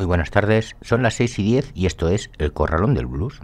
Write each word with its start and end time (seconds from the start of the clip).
Muy 0.00 0.06
buenas 0.06 0.30
tardes, 0.30 0.76
son 0.80 1.02
las 1.02 1.12
6 1.16 1.40
y 1.40 1.42
10 1.42 1.72
y 1.74 1.84
esto 1.84 2.08
es 2.08 2.30
El 2.38 2.54
Corralón 2.54 2.94
del 2.94 3.04
Blues. 3.04 3.38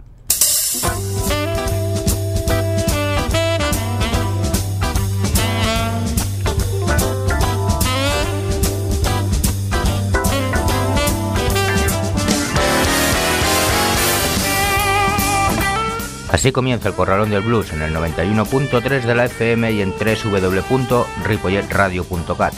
Así 16.31 16.51
comienza 16.51 16.89
el 16.89 16.95
Corralón 16.95 17.29
del 17.29 17.43
Blues 17.43 17.71
en 17.71 17.83
el 17.83 17.93
91.3 17.93 19.03
de 19.03 19.13
la 19.13 19.25
FM 19.25 19.73
y 19.73 19.83
en 19.83 19.91
www.ripolletradio.cat. 19.91 22.53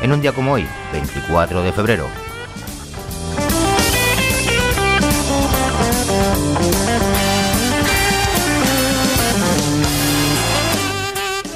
En 0.00 0.12
un 0.12 0.22
día 0.22 0.32
como 0.32 0.54
hoy, 0.54 0.66
24 0.92 1.62
de 1.62 1.72
febrero, 1.72 2.08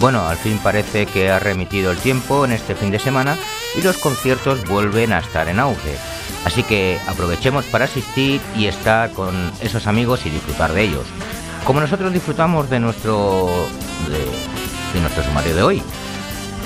Bueno, 0.01 0.29
al 0.29 0.37
fin 0.37 0.59
parece 0.63 1.07
que 1.07 1.31
ha 1.31 1.41
remitido 1.41 1.91
el 1.91 1.99
tiempo 1.99 2.45
en 2.45 2.53
este 2.53 2.77
fin 2.77 2.91
de 2.93 3.01
semana 3.01 3.37
y 3.77 3.83
los 3.83 3.99
conciertos 3.99 4.65
vuelven 4.69 5.13
a 5.13 5.19
estar 5.19 5.49
en 5.49 5.59
auge. 5.59 5.97
Así 6.45 6.63
que 6.63 7.01
aprovechemos 7.09 7.65
para 7.67 7.87
asistir 7.87 8.41
y 8.57 8.67
estar 8.67 9.11
con 9.11 9.51
esos 9.61 9.89
amigos 9.89 10.25
y 10.25 10.31
disfrutar 10.31 10.73
de 10.73 10.83
ellos. 10.83 11.07
Como 11.65 11.81
nosotros 11.81 12.13
disfrutamos 12.13 12.71
de 12.71 12.79
nuestro 12.79 13.49
de, 14.09 15.01
nuestro 15.01 15.25
sumario 15.25 15.55
de 15.55 15.63
hoy. 15.63 15.83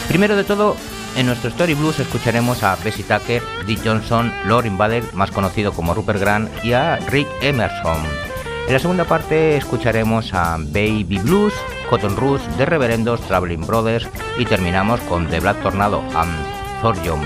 Primero 0.08 0.36
de 0.36 0.44
todo, 0.44 0.77
en 1.17 1.27
nuestro 1.27 1.48
Story 1.48 1.74
Blues 1.74 2.00
escucharemos 2.00 2.62
a 2.62 2.77
Bessie 2.77 3.05
Tucker, 3.05 3.42
Dick 3.67 3.80
Johnson, 3.83 4.33
Lord 4.44 4.67
Invader, 4.67 5.05
más 5.14 5.30
conocido 5.30 5.72
como 5.72 5.94
Rupert 5.94 6.20
Grant, 6.20 6.50
y 6.62 6.74
a 6.74 6.96
Rick 6.96 7.28
Emerson. 7.41 8.31
En 8.66 8.72
la 8.72 8.78
segunda 8.78 9.05
parte 9.05 9.56
escucharemos 9.56 10.32
a 10.32 10.56
Baby 10.56 11.18
Blues, 11.22 11.52
Cotton 11.91 12.16
Rush, 12.16 12.41
The 12.56 12.64
Reverendos, 12.64 13.20
Traveling 13.22 13.66
Brothers 13.66 14.08
y 14.38 14.46
terminamos 14.46 15.00
con 15.02 15.28
The 15.28 15.41
Black 15.41 15.60
Tornado 15.62 16.02
and 16.14 16.32
Thorjon 16.80 17.20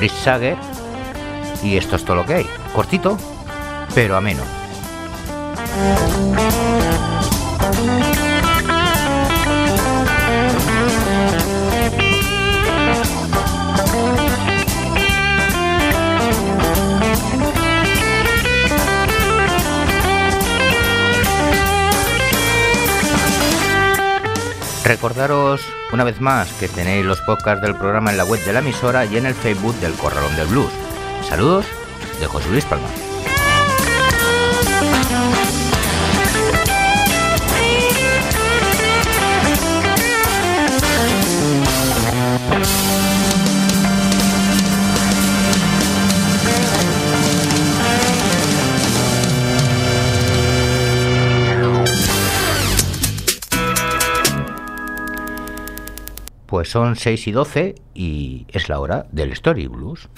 Rich. 0.00 0.28
Y 1.62 1.76
esto 1.76 1.96
es 1.96 2.04
todo 2.04 2.16
lo 2.16 2.26
que 2.26 2.34
hay. 2.34 2.46
Cortito, 2.74 3.18
pero 3.94 4.16
ameno. 4.16 4.42
Recordaros 24.88 25.60
una 25.92 26.02
vez 26.02 26.18
más 26.18 26.50
que 26.54 26.66
tenéis 26.66 27.04
los 27.04 27.20
podcasts 27.20 27.60
del 27.60 27.74
programa 27.74 28.10
en 28.10 28.16
la 28.16 28.24
web 28.24 28.42
de 28.46 28.54
la 28.54 28.60
emisora 28.60 29.04
y 29.04 29.18
en 29.18 29.26
el 29.26 29.34
Facebook 29.34 29.74
del 29.80 29.92
Corralón 29.92 30.34
del 30.34 30.46
Blues. 30.46 30.72
Saludos 31.28 31.66
de 32.18 32.26
José 32.26 32.48
Luis 32.48 32.64
Palma. 32.64 32.88
Pues 56.58 56.70
son 56.70 56.96
6 56.96 57.28
y 57.28 57.30
12 57.30 57.74
y 57.94 58.46
es 58.48 58.68
la 58.68 58.80
hora 58.80 59.06
del 59.12 59.30
Story 59.30 59.68
Blues. 59.68 60.08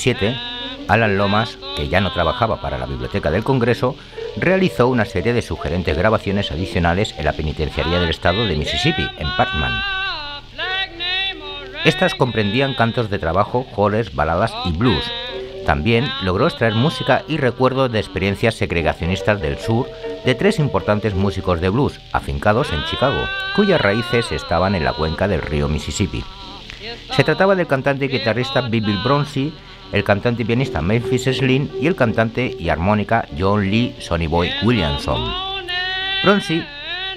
1947, 0.00 0.36
Alan 0.88 1.16
Lomas, 1.16 1.58
que 1.76 1.88
ya 1.88 2.00
no 2.00 2.12
trabajaba 2.12 2.60
para 2.60 2.78
la 2.78 2.86
Biblioteca 2.86 3.30
del 3.30 3.44
Congreso, 3.44 3.96
realizó 4.36 4.88
una 4.88 5.04
serie 5.04 5.32
de 5.32 5.42
sugerentes 5.42 5.96
grabaciones 5.96 6.50
adicionales 6.50 7.14
en 7.18 7.24
la 7.26 7.32
Penitenciaría 7.32 8.00
del 8.00 8.10
Estado 8.10 8.46
de 8.46 8.56
Mississippi, 8.56 9.08
en 9.18 9.28
Parkman. 9.36 9.72
Estas 11.84 12.14
comprendían 12.14 12.74
cantos 12.74 13.08
de 13.10 13.18
trabajo, 13.18 13.66
joles, 13.72 14.14
baladas 14.14 14.52
y 14.66 14.72
blues. 14.72 15.04
También 15.64 16.06
logró 16.22 16.46
extraer 16.46 16.74
música 16.74 17.22
y 17.28 17.36
recuerdos 17.36 17.92
de 17.92 17.98
experiencias 17.98 18.54
segregacionistas 18.54 19.40
del 19.40 19.58
sur 19.58 19.88
de 20.24 20.34
tres 20.34 20.58
importantes 20.58 21.14
músicos 21.14 21.60
de 21.60 21.68
blues 21.68 22.00
afincados 22.12 22.72
en 22.72 22.84
Chicago, 22.86 23.28
cuyas 23.54 23.80
raíces 23.80 24.32
estaban 24.32 24.74
en 24.74 24.84
la 24.84 24.92
cuenca 24.92 25.28
del 25.28 25.42
río 25.42 25.68
Mississippi. 25.68 26.24
Se 27.14 27.24
trataba 27.24 27.54
del 27.54 27.66
cantante 27.66 28.06
y 28.06 28.08
guitarrista 28.08 28.62
Bill 28.62 28.98
Bronzy, 29.02 29.52
el 29.92 30.04
cantante 30.04 30.42
y 30.42 30.44
pianista 30.44 30.80
Memphis 30.80 31.24
Slim 31.24 31.68
y 31.80 31.86
el 31.86 31.96
cantante 31.96 32.56
y 32.58 32.68
armónica 32.68 33.26
John 33.38 33.70
Lee 33.70 33.94
Sonny 33.98 34.26
Boy 34.26 34.50
Williamson. 34.62 35.32
Bronzy 36.22 36.64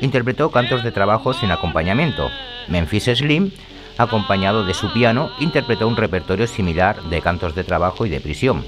interpretó 0.02 0.50
cantos 0.52 0.84
de 0.84 0.92
trabajo 0.92 1.34
sin 1.34 1.52
acompañamiento. 1.52 2.30
Memphis 2.68 3.06
Slim, 3.06 3.52
acompañado 3.98 4.66
de 4.66 4.74
su 4.74 4.92
piano, 4.92 5.32
interpretó 5.40 5.88
un 5.88 5.98
repertorio 5.98 6.48
similar 6.48 7.02
de 7.04 7.22
cantos 7.22 7.56
de 7.56 7.64
trabajo 7.64 8.06
y 8.06 8.10
de 8.10 8.20
prisión, 8.20 8.64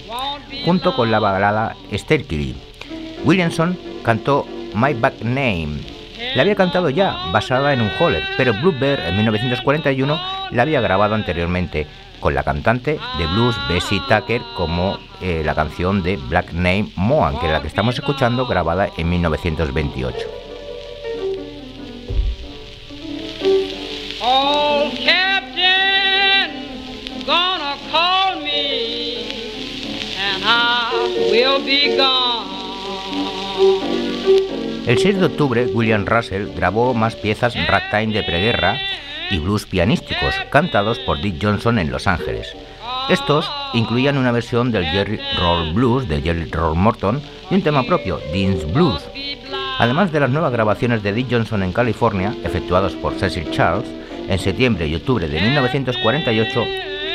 junto 0.66 0.96
con 0.96 1.12
la 1.12 1.20
balada 1.20 1.76
Sterkily. 1.94 2.56
Williamson 3.24 3.78
cantó 4.04 4.46
My 4.76 4.94
Back 4.94 5.22
Name, 5.22 5.80
la 6.36 6.42
había 6.42 6.56
cantado 6.56 6.90
ya, 6.90 7.16
basada 7.32 7.74
en 7.74 7.82
un 7.82 7.92
holler, 8.00 8.24
pero 8.38 8.54
Bluebird 8.54 9.08
en 9.08 9.16
1941 9.18 10.20
la 10.52 10.62
había 10.62 10.82
grabado 10.82 11.16
anteriormente 11.16 11.88
con 12.26 12.34
la 12.34 12.42
cantante 12.42 12.98
de 13.20 13.28
blues 13.28 13.56
Bessie 13.70 14.02
Tucker 14.10 14.42
como 14.58 14.98
eh, 15.22 15.44
la 15.46 15.54
canción 15.54 16.02
de 16.02 16.18
Black 16.18 16.54
Name 16.54 16.88
Moan, 16.96 17.38
que 17.38 17.46
es 17.46 17.52
la 17.52 17.62
que 17.62 17.68
estamos 17.68 17.94
escuchando 17.94 18.48
grabada 18.48 18.90
en 18.98 19.08
1928. 19.12 20.18
Oh, 24.24 24.90
Captain, 25.06 26.50
gonna 27.28 27.76
call 27.92 28.42
me, 28.42 29.28
and 30.20 30.44
I 30.44 31.30
will 31.30 31.64
be 31.64 31.96
gone. 31.96 32.50
El 34.88 34.98
6 34.98 35.20
de 35.20 35.26
octubre, 35.28 35.68
William 35.68 36.08
Russell 36.08 36.48
grabó 36.56 36.96
más 36.96 37.16
piezas 37.16 37.54
ragtime 37.68 38.14
de 38.14 38.24
preguerra 38.24 38.80
y 39.30 39.40
blues 39.40 39.66
pianísticos, 39.66 40.36
cantados 40.50 41.00
por 41.00 41.22
Dick 41.22 41.36
Johnson 41.42 41.80
en 41.80 41.92
Los 41.92 42.08
Ángeles. 42.08 42.56
Estos 43.10 43.50
incluían 43.74 44.18
una 44.18 44.32
versión 44.32 44.72
del 44.72 44.86
Jerry 44.86 45.20
Roll 45.40 45.74
Blues 45.74 46.08
de 46.08 46.22
Jerry 46.22 46.46
Roll 46.46 46.76
Morton 46.76 47.22
y 47.50 47.56
un 47.56 47.62
tema 47.62 47.84
propio, 47.84 48.20
Dean's 48.32 48.72
Blues. 48.74 49.02
Además 49.78 50.12
de 50.12 50.20
las 50.22 50.30
nuevas 50.30 50.52
grabaciones 50.52 51.04
de 51.04 51.14
Dick 51.14 51.28
Johnson 51.30 51.64
en 51.64 51.74
California, 51.74 52.34
efectuados 52.44 52.94
por 52.94 53.14
Cecil 53.14 53.52
Charles, 53.52 53.88
en 54.28 54.40
septiembre 54.40 54.88
y 54.88 54.96
octubre 54.96 55.28
de 55.28 55.42
1948 55.42 56.66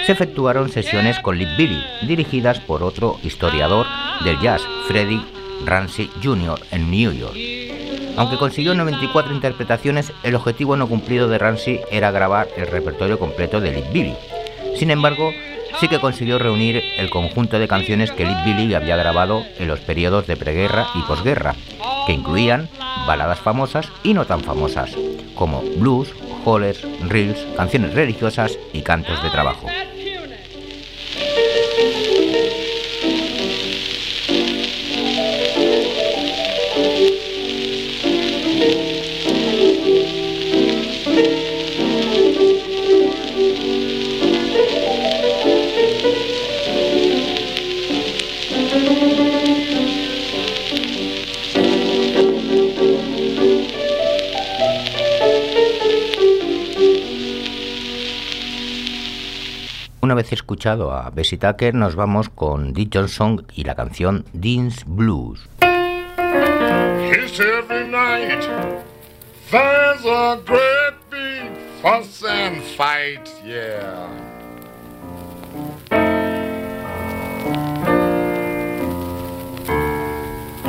se 0.06 0.12
efectuaron 0.12 0.70
sesiones 0.70 1.18
con 1.18 1.38
Lip 1.38 1.48
Billy, 1.56 1.82
dirigidas 2.06 2.60
por 2.60 2.82
otro 2.82 3.18
historiador 3.22 3.86
del 4.24 4.40
jazz, 4.40 4.62
Freddie 4.88 5.24
Ramsey 5.64 6.10
Jr., 6.22 6.58
en 6.70 6.90
New 6.90 7.12
York. 7.12 7.36
Aunque 8.16 8.36
consiguió 8.36 8.74
94 8.74 9.34
interpretaciones, 9.34 10.12
el 10.22 10.34
objetivo 10.34 10.76
no 10.76 10.88
cumplido 10.88 11.28
de 11.28 11.38
Ramsey 11.38 11.80
era 11.90 12.10
grabar 12.10 12.48
el 12.56 12.66
repertorio 12.66 13.18
completo 13.18 13.60
de 13.60 13.72
Lead 13.72 13.92
Billy. 13.92 14.14
Sin 14.76 14.90
embargo, 14.90 15.32
sí 15.80 15.88
que 15.88 16.00
consiguió 16.00 16.38
reunir 16.38 16.82
el 16.98 17.10
conjunto 17.10 17.58
de 17.58 17.68
canciones 17.68 18.10
que 18.10 18.24
Lead 18.24 18.44
Billy 18.44 18.74
había 18.74 18.96
grabado 18.96 19.44
en 19.58 19.68
los 19.68 19.80
periodos 19.80 20.26
de 20.26 20.36
preguerra 20.36 20.88
y 20.94 21.02
posguerra, 21.02 21.54
que 22.06 22.12
incluían 22.12 22.68
baladas 23.06 23.40
famosas 23.40 23.88
y 24.02 24.14
no 24.14 24.26
tan 24.26 24.40
famosas, 24.40 24.94
como 25.34 25.62
blues, 25.76 26.12
hollers, 26.44 26.86
reels, 27.08 27.46
canciones 27.56 27.94
religiosas 27.94 28.58
y 28.72 28.82
cantos 28.82 29.22
de 29.22 29.30
trabajo. 29.30 29.66
Escuchado 60.34 60.92
a 60.92 61.10
Bessie 61.10 61.38
Tucker, 61.38 61.74
nos 61.74 61.94
vamos 61.94 62.28
con 62.28 62.72
Dick 62.72 62.90
Johnson 62.94 63.46
y 63.54 63.64
la 63.64 63.74
canción 63.74 64.24
Dean's 64.32 64.84
Blues. 64.86 65.48
Great 70.46 70.94
big 71.10 71.56
fuss 71.82 72.24
and 72.24 72.62
fight, 72.62 73.28
yeah. 73.44 74.08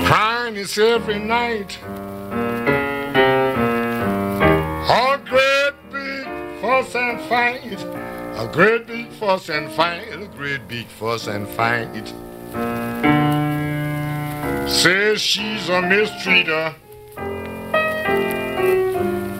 Crying 0.05 0.55
is 0.55 0.77
every 0.77 1.19
night. 1.19 1.77
A 4.89 5.19
great 5.25 5.73
big 5.91 6.25
fuss 6.61 6.95
and 6.95 7.21
fight. 7.29 8.00
A 8.41 8.47
great 8.47 8.87
big 8.87 9.07
fuss 9.11 9.49
and 9.49 9.71
fight, 9.71 10.11
a 10.11 10.25
great 10.35 10.67
big 10.67 10.87
fuss 10.87 11.27
and 11.27 11.47
fight. 11.49 12.07
Says 14.67 15.21
she's 15.21 15.69
a 15.69 15.79
mistreater. 15.83 16.73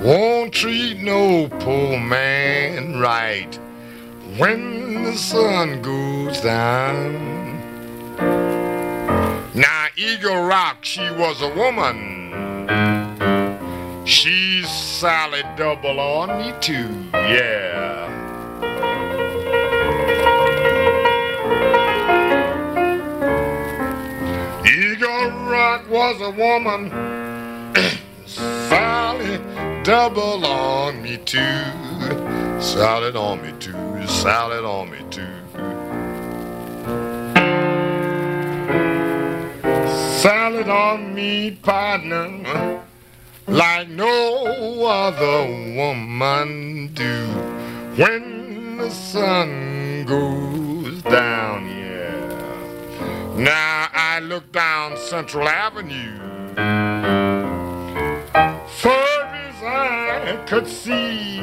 Won't 0.04 0.54
treat 0.54 1.00
no 1.00 1.48
poor 1.62 2.00
man 2.00 3.00
right 3.00 3.56
when 4.38 5.04
the 5.04 5.18
sun 5.18 5.82
goes 5.82 6.40
down. 6.42 7.58
Now, 9.56 9.88
Eagle 9.96 10.44
Rock, 10.44 10.86
she 10.86 11.10
was 11.10 11.42
a 11.42 11.50
woman. 11.56 12.20
She's 14.06 14.70
solid 14.70 15.48
double 15.58 16.00
on 16.00 16.38
me 16.38 16.54
too, 16.62 17.10
yeah. 17.14 18.21
Was 25.72 26.20
a 26.22 26.32
woman. 26.32 26.90
Sally 28.26 29.38
double 29.84 30.46
on 30.46 31.02
me 31.02 31.16
too. 31.16 31.40
Salad 32.60 33.16
on 33.16 33.42
me 33.42 33.54
too. 33.58 33.72
Salad 34.06 34.66
on 34.66 34.92
me 34.92 35.00
too. 35.10 35.28
Salad 40.20 40.68
on 40.68 41.16
me, 41.16 41.52
partner, 41.52 42.84
like 43.48 43.88
no 43.88 44.84
other 44.86 45.46
woman 45.76 46.92
do. 46.94 47.28
When 47.96 48.78
the 48.78 48.90
sun 48.90 50.04
goes 50.06 51.02
down. 51.04 51.81
Now 53.42 53.90
I 53.92 54.20
look 54.20 54.52
down 54.52 54.96
Central 54.98 55.48
Avenue. 55.50 56.20
Far 58.68 59.24
as 59.34 59.64
I 59.64 60.44
could 60.46 60.68
see. 60.68 61.42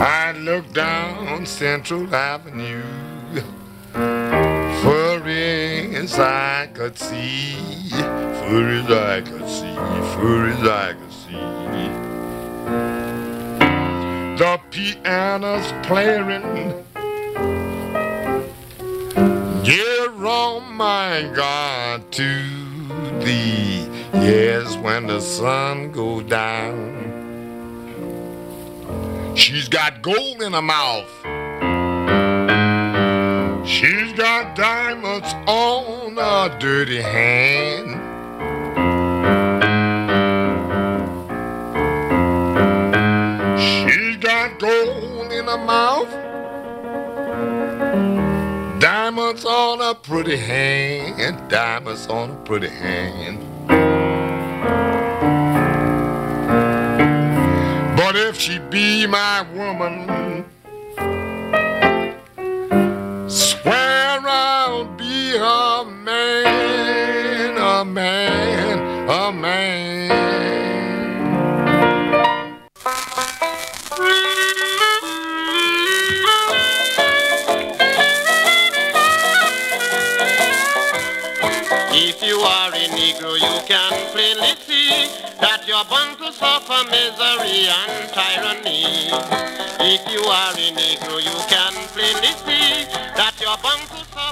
I 0.00 0.32
look 0.38 0.72
down 0.72 1.44
Central 1.44 2.14
Avenue. 2.14 2.82
Far 3.92 5.22
as 5.28 6.18
I 6.18 6.70
could 6.72 6.98
see. 6.98 7.90
Far 7.90 8.68
as 8.70 8.90
I 8.90 9.20
could 9.20 9.48
see. 9.50 9.74
Far 9.74 10.46
as 10.46 10.66
I 10.66 10.94
could 10.94 11.00
see. 11.00 11.05
The 14.36 14.60
piano's 14.70 15.72
playing. 15.86 16.84
Yeah, 19.64 20.12
oh 20.20 20.60
my 20.70 21.30
God, 21.34 22.12
to 22.12 22.42
thee. 23.24 23.88
Yes, 24.12 24.76
when 24.76 25.06
the 25.06 25.20
sun 25.20 25.90
goes 25.90 26.24
down. 26.24 27.14
She's 29.34 29.70
got 29.70 30.02
gold 30.02 30.42
in 30.42 30.52
her 30.52 30.60
mouth. 30.60 31.08
She's 33.66 34.12
got 34.12 34.54
diamonds 34.54 35.32
on 35.46 36.16
her 36.16 36.58
dirty 36.58 37.00
hand. 37.00 38.15
In 44.68 45.46
her 45.46 45.58
mouth, 45.58 46.10
diamonds 48.80 49.44
on 49.44 49.80
a 49.80 49.94
pretty 49.94 50.36
hand, 50.36 51.48
diamonds 51.48 52.08
on 52.08 52.30
a 52.30 52.36
pretty 52.44 52.68
hand. 52.68 53.38
But 57.96 58.16
if 58.16 58.40
she 58.40 58.58
be 58.58 59.06
my 59.06 59.42
woman, 59.54 60.44
swear 63.28 64.20
I'll 64.24 64.84
be 64.96 65.36
a 65.36 65.84
man, 65.84 67.56
a 67.56 67.84
man, 67.84 69.08
a 69.08 69.32
man. 69.32 70.25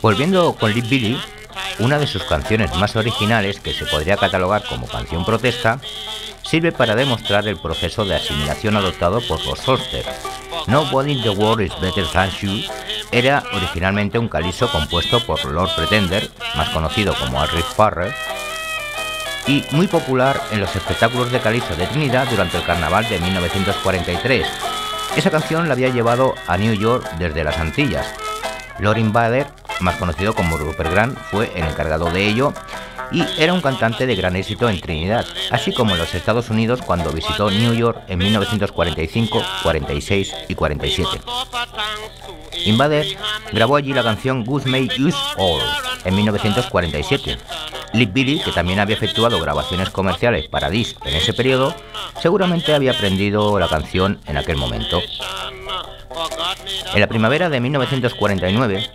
Volviendo 0.01 0.55
con 0.55 0.73
Lip 0.73 0.89
Billy, 0.89 1.21
una 1.79 1.99
de 1.99 2.07
sus 2.07 2.25
canciones 2.25 2.75
más 2.77 2.95
originales, 2.97 3.61
que 3.61 3.73
se 3.73 3.87
podría 3.87 4.17
catalogar 4.17 4.65
como 4.65 4.87
canción 4.87 5.25
protesta, 5.25 5.81
sirve 6.43 6.73
para 6.73 6.95
demostrar 6.95 7.49
el 7.49 7.57
proceso 7.57 8.05
de 8.05 8.17
asimilación 8.17 8.77
adoptado 8.77 9.21
por 9.23 9.45
los 9.47 9.67
Holster. 9.67 10.05
Nobody 10.67 11.13
in 11.13 11.23
the 11.23 11.31
world 11.31 11.61
is 11.61 11.73
better 11.81 12.07
than 12.13 12.31
you 12.41 12.65
era 13.15 13.45
originalmente 13.53 14.19
un 14.19 14.29
calizo 14.29 14.69
compuesto 14.69 15.25
por 15.25 15.45
Lord 15.45 15.71
Pretender, 15.77 16.29
más 16.57 16.71
conocido 16.71 17.15
como 17.15 17.41
Alric 17.41 17.65
Farrer, 17.65 18.13
y 19.47 19.65
muy 19.73 19.87
popular 19.87 20.41
en 20.51 20.61
los 20.61 20.75
espectáculos 20.75 21.31
de 21.31 21.41
calizo 21.41 21.75
de 21.77 21.87
Trinidad 21.87 22.27
durante 22.31 22.57
el 22.57 22.65
carnaval 22.65 23.09
de 23.09 23.21
1943. 23.21 24.47
Esa 25.17 25.31
canción 25.31 25.69
la 25.69 25.75
había 25.75 25.91
llevado 25.91 26.35
a 26.47 26.57
New 26.57 26.75
York 26.75 27.09
desde 27.19 27.45
las 27.45 27.59
Antillas. 27.59 28.07
Lorin 28.79 29.13
Bader, 29.13 29.47
más 29.81 29.97
conocido 29.97 30.35
como 30.35 30.57
Rupert 30.57 30.91
Grant, 30.91 31.19
fue 31.31 31.53
el 31.55 31.65
encargado 31.65 32.11
de 32.11 32.27
ello 32.27 32.53
y 33.15 33.25
era 33.39 33.53
un 33.53 33.61
cantante 33.61 34.07
de 34.07 34.17
gran 34.17 34.35
éxito 34.35 34.69
en 34.69 34.81
Trinidad, 34.81 35.25
así 35.51 35.73
como 35.73 35.93
en 35.93 35.99
los 35.99 36.15
Estados 36.15 36.51
Unidos 36.51 36.81
cuando 36.85 37.13
visitó 37.13 37.49
New 37.49 37.73
York 37.73 38.03
en 38.09 38.19
1945, 38.19 39.43
46 39.63 40.35
y 40.49 40.55
47. 40.55 41.21
Invader 42.67 43.07
grabó 43.53 43.77
allí 43.77 43.93
la 43.93 44.03
canción 44.03 44.45
Goose 44.45 44.69
May 44.69 44.89
Use 44.99 45.17
All 45.37 45.61
en 46.05 46.15
1947. 46.17 47.39
Lip 47.93 48.13
Billy, 48.13 48.41
que 48.41 48.51
también 48.51 48.81
había 48.81 48.97
efectuado 48.97 49.41
grabaciones 49.41 49.91
comerciales 49.91 50.49
para 50.49 50.69
disc 50.69 50.97
en 51.07 51.15
ese 51.15 51.33
periodo, 51.33 51.73
seguramente 52.21 52.75
había 52.75 52.91
aprendido 52.91 53.59
la 53.61 53.69
canción 53.69 54.19
en 54.27 54.37
aquel 54.37 54.57
momento. 54.57 55.01
En 56.93 57.01
la 57.01 57.07
primavera 57.07 57.49
de 57.49 57.61
1949, 57.61 58.91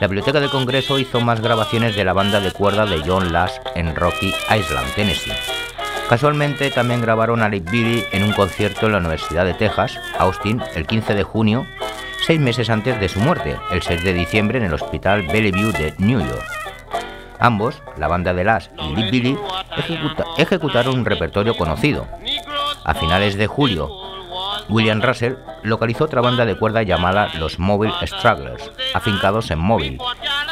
la 0.00 0.06
Biblioteca 0.06 0.38
del 0.38 0.50
Congreso 0.50 0.98
hizo 0.98 1.20
más 1.20 1.40
grabaciones 1.40 1.96
de 1.96 2.04
la 2.04 2.12
banda 2.12 2.38
de 2.40 2.52
cuerda 2.52 2.86
de 2.86 3.02
John 3.04 3.32
Lash 3.32 3.54
en 3.74 3.96
Rocky 3.96 4.32
Island, 4.48 4.94
Tennessee. 4.94 5.32
Casualmente 6.08 6.70
también 6.70 7.00
grabaron 7.00 7.42
a 7.42 7.48
Lip 7.48 7.68
Billy 7.68 8.04
en 8.12 8.22
un 8.22 8.32
concierto 8.32 8.86
en 8.86 8.92
la 8.92 8.98
Universidad 8.98 9.44
de 9.44 9.54
Texas, 9.54 9.98
Austin, 10.18 10.62
el 10.76 10.86
15 10.86 11.14
de 11.14 11.24
junio, 11.24 11.66
seis 12.24 12.38
meses 12.38 12.70
antes 12.70 12.98
de 13.00 13.08
su 13.08 13.18
muerte, 13.18 13.56
el 13.72 13.82
6 13.82 14.04
de 14.04 14.14
diciembre 14.14 14.58
en 14.58 14.64
el 14.64 14.74
Hospital 14.74 15.26
Bellevue 15.26 15.72
de 15.72 15.94
New 15.98 16.20
York. 16.20 16.46
Ambos, 17.40 17.82
la 17.96 18.08
banda 18.08 18.32
de 18.32 18.44
Lash 18.44 18.68
y 18.78 18.94
Lip 18.94 19.10
Billy, 19.10 19.38
ejecutaron 20.36 20.98
un 20.98 21.04
repertorio 21.04 21.56
conocido. 21.56 22.06
A 22.84 22.94
finales 22.94 23.36
de 23.36 23.46
julio, 23.48 23.90
William 24.68 25.00
Russell 25.00 25.34
localizó 25.62 26.04
otra 26.04 26.20
banda 26.20 26.44
de 26.44 26.56
cuerda 26.56 26.82
llamada 26.82 27.30
los 27.38 27.58
Mobile 27.58 27.94
Strugglers, 28.04 28.70
afincados 28.94 29.50
en 29.50 29.58
Mobile. 29.58 29.98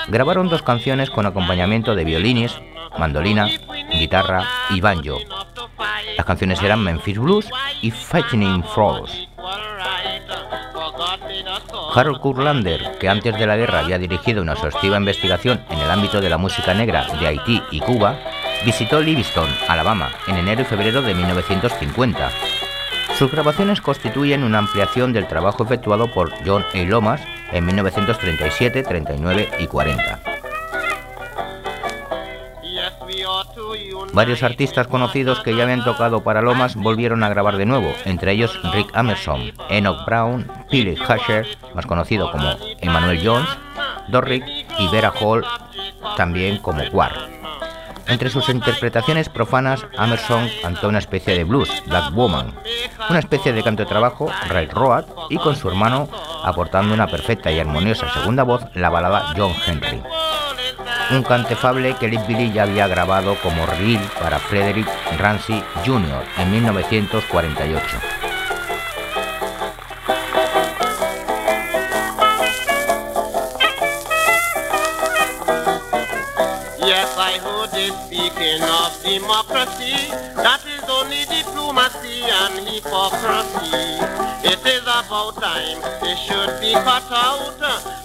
Grabaron 0.08 0.48
dos 0.48 0.62
canciones 0.62 1.10
con 1.10 1.26
acompañamiento 1.26 1.94
de 1.94 2.04
violines, 2.04 2.58
mandolina, 2.98 3.48
guitarra 3.92 4.46
y 4.70 4.80
banjo. 4.80 5.18
Las 6.16 6.26
canciones 6.26 6.62
eran 6.62 6.82
Memphis 6.82 7.18
Blues 7.18 7.48
y 7.82 7.90
Fighting 7.90 8.64
Frogs. 8.64 9.28
Harold 11.94 12.20
Kurlander, 12.20 12.98
que 12.98 13.08
antes 13.08 13.38
de 13.38 13.46
la 13.46 13.56
guerra 13.56 13.80
había 13.80 13.98
dirigido 13.98 14.42
una 14.42 14.52
exhaustiva 14.52 14.96
investigación 14.96 15.62
en 15.70 15.78
el 15.78 15.90
ámbito 15.90 16.20
de 16.20 16.30
la 16.30 16.38
música 16.38 16.74
negra 16.74 17.06
de 17.18 17.26
Haití 17.26 17.62
y 17.70 17.80
Cuba, 17.80 18.18
visitó 18.64 19.00
Livingston, 19.00 19.48
Alabama, 19.68 20.10
en 20.26 20.36
enero 20.36 20.62
y 20.62 20.64
febrero 20.64 21.00
de 21.02 21.14
1950 21.14 22.30
sus 23.16 23.30
grabaciones 23.30 23.80
constituyen 23.80 24.44
una 24.44 24.58
ampliación 24.58 25.12
del 25.12 25.26
trabajo 25.26 25.64
efectuado 25.64 26.12
por 26.12 26.30
John 26.44 26.64
A. 26.74 26.78
Lomas 26.84 27.22
en 27.50 27.64
1937, 27.64 28.82
39 28.82 29.48
y 29.58 29.66
40. 29.66 30.20
Varios 34.12 34.42
artistas 34.42 34.86
conocidos 34.86 35.40
que 35.40 35.54
ya 35.54 35.64
habían 35.64 35.84
tocado 35.84 36.22
para 36.22 36.42
Lomas 36.42 36.76
volvieron 36.76 37.22
a 37.22 37.28
grabar 37.28 37.56
de 37.56 37.66
nuevo, 37.66 37.92
entre 38.04 38.32
ellos 38.32 38.58
Rick 38.72 38.90
Amerson, 38.94 39.52
Enoch 39.70 40.04
Brown, 40.06 40.50
Billy 40.70 40.96
Husher, 41.00 41.46
más 41.74 41.86
conocido 41.86 42.30
como 42.30 42.50
Emmanuel 42.80 43.20
Jones, 43.24 43.48
Dorick 44.08 44.44
y 44.78 44.88
Vera 44.88 45.12
Hall, 45.20 45.44
también 46.16 46.58
como 46.58 46.82
Quar. 46.90 47.35
Entre 48.08 48.30
sus 48.30 48.48
interpretaciones 48.48 49.28
profanas, 49.28 49.84
Amerson 49.98 50.48
cantó 50.62 50.88
una 50.88 50.98
especie 50.98 51.36
de 51.36 51.44
blues, 51.44 51.82
Black 51.86 52.12
Woman, 52.14 52.54
una 53.10 53.18
especie 53.18 53.52
de 53.52 53.62
canto 53.62 53.82
de 53.82 53.88
trabajo, 53.88 54.30
Ray 54.48 54.66
Road, 54.66 55.04
y 55.28 55.38
con 55.38 55.56
su 55.56 55.68
hermano 55.68 56.08
aportando 56.44 56.94
una 56.94 57.08
perfecta 57.08 57.50
y 57.50 57.58
armoniosa 57.58 58.12
segunda 58.12 58.44
voz, 58.44 58.62
la 58.74 58.90
balada 58.90 59.34
John 59.36 59.52
Henry. 59.66 60.02
Un 61.10 61.22
cantefable 61.22 61.94
que 61.94 62.08
Lip 62.08 62.26
Billy 62.26 62.52
ya 62.52 62.64
había 62.64 62.88
grabado 62.88 63.36
como 63.42 63.66
reel 63.66 64.00
para 64.20 64.38
Frederick 64.38 64.88
Ramsey 65.18 65.62
Jr. 65.84 66.24
en 66.38 66.50
1948. 66.50 68.15
Speaking 77.70 78.62
of 78.62 78.94
democracy, 79.02 79.96
that 80.36 80.62
is 80.66 80.84
only 80.88 81.24
diplomacy 81.26 82.22
and 82.22 82.66
hypocrisy. 82.68 83.98
It 84.46 84.62
is 84.64 84.82
about 84.82 85.34
time 85.40 85.80
they 86.00 86.14
should 86.14 86.60
be 86.60 86.72
cut 86.74 87.02
out 87.10 87.58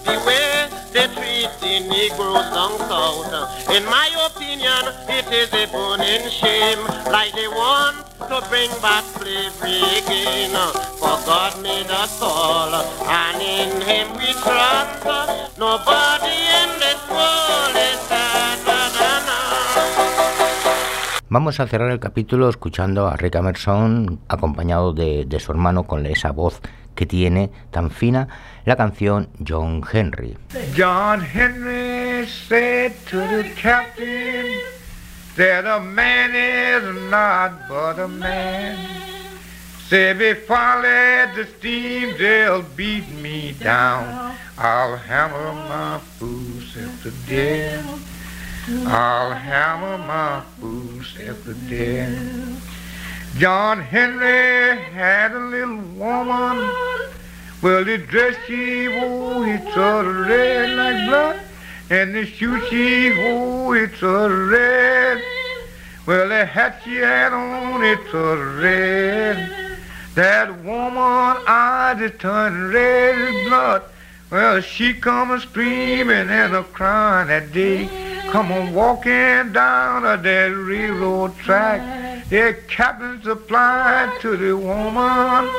the 0.04 0.18
way 0.26 0.70
they 0.92 1.08
treat 1.14 1.50
the 1.62 1.80
Negroes 1.88 2.50
down 2.50 2.78
south. 2.90 3.70
In 3.70 3.86
my 3.86 4.10
opinion, 4.26 4.94
it 5.08 5.32
is 5.32 5.54
a 5.54 5.68
burning 5.72 6.28
shame, 6.30 6.82
like 7.12 7.34
they 7.34 7.48
want 7.48 7.98
to 8.18 8.42
bring 8.50 8.72
back 8.82 9.04
slavery 9.04 9.82
again. 10.02 10.52
For 10.98 11.18
God 11.26 11.62
made 11.62 11.90
us 11.90 12.22
all, 12.22 12.74
and 12.74 13.42
in 13.42 13.82
Him 13.82 14.08
we 14.18 14.34
trust. 14.42 15.06
Nobody 15.58 16.34
in 16.34 16.70
this 16.80 17.02
world 17.10 17.76
is 17.76 18.12
Vamos 21.34 21.62
a 21.62 21.68
cerrar 21.68 21.92
el 21.92 22.02
capítulo 22.02 22.50
escuchando 22.50 23.08
a 23.08 23.16
Rick 23.16 23.36
Emerson 23.36 24.20
acompañado 24.28 24.92
de, 24.92 25.26
su 25.40 25.54
hermano 25.54 25.84
con 25.84 26.06
esa 26.06 26.32
voz 26.32 26.60
que 26.94 27.06
tiene 27.06 27.50
tan 27.72 27.90
fina, 27.90 28.28
la 28.66 28.76
canción 28.76 29.30
John 29.48 29.82
Henry. 29.94 30.38
John 30.76 31.22
Henry 31.22 32.28
said 32.28 32.92
to 33.10 33.20
the 33.20 33.50
captain 33.56 34.60
that 35.38 35.66
a 35.66 35.80
man 35.80 36.36
is 36.36 37.10
not 37.10 37.66
but 37.70 37.98
a 37.98 38.10
man. 38.10 38.76
Say 39.88 40.14
before 40.14 40.58
I 40.58 40.82
let 40.82 41.36
the 41.36 41.46
steam, 41.46 42.14
they'll 42.18 42.66
beat 42.76 43.08
me 43.22 43.54
down. 43.54 44.36
I'll 44.58 44.98
hammer 44.98 45.54
my 45.54 45.98
fools 46.20 46.74
to 47.04 47.12
death. 47.26 48.11
I'll 48.88 49.34
hammer 49.34 49.98
my 49.98 50.44
boots 50.60 51.18
at 51.20 51.44
the 51.44 51.54
den. 51.54 52.58
John 53.38 53.82
Henry 53.82 54.82
had 54.82 55.34
a 55.34 55.40
little 55.40 55.78
woman. 55.78 56.70
Well, 57.62 57.84
the 57.84 57.98
dress 57.98 58.36
she 58.48 58.88
wore, 58.88 59.46
it's 59.46 59.76
all 59.76 60.04
red 60.04 60.78
like 60.78 61.10
blood. 61.10 61.40
And 61.90 62.16
the 62.16 62.26
shoes 62.26 62.64
she 62.70 63.12
wore, 63.12 63.76
it's 63.76 64.02
a 64.02 64.30
red. 64.30 65.22
Well, 66.06 66.30
the 66.30 66.46
hat 66.46 66.82
she 66.84 66.96
had 66.96 67.34
on, 67.34 67.84
it's 67.84 68.14
a 68.14 68.38
red. 68.62 69.78
That 70.16 70.64
woman 70.64 71.44
eyes 71.48 72.02
it 72.02 72.20
turned 72.20 72.74
red 72.74 73.16
as 73.16 73.48
blood. 73.50 73.84
Well, 74.30 74.62
she 74.62 74.94
come 74.94 75.32
a 75.32 75.42
screaming 75.42 76.30
and 76.30 76.56
a 76.56 76.64
crying 76.64 77.28
that 77.28 77.52
day. 77.52 78.11
Come 78.32 78.54
on 78.54 78.74
walking 78.74 79.52
down 79.52 80.06
a 80.06 80.16
that 80.16 80.48
railroad 80.56 81.38
track. 81.40 82.30
The 82.30 82.56
captain 82.70 83.22
supplied 83.22 84.22
to 84.22 84.38
the 84.38 84.56
woman. 84.56 85.54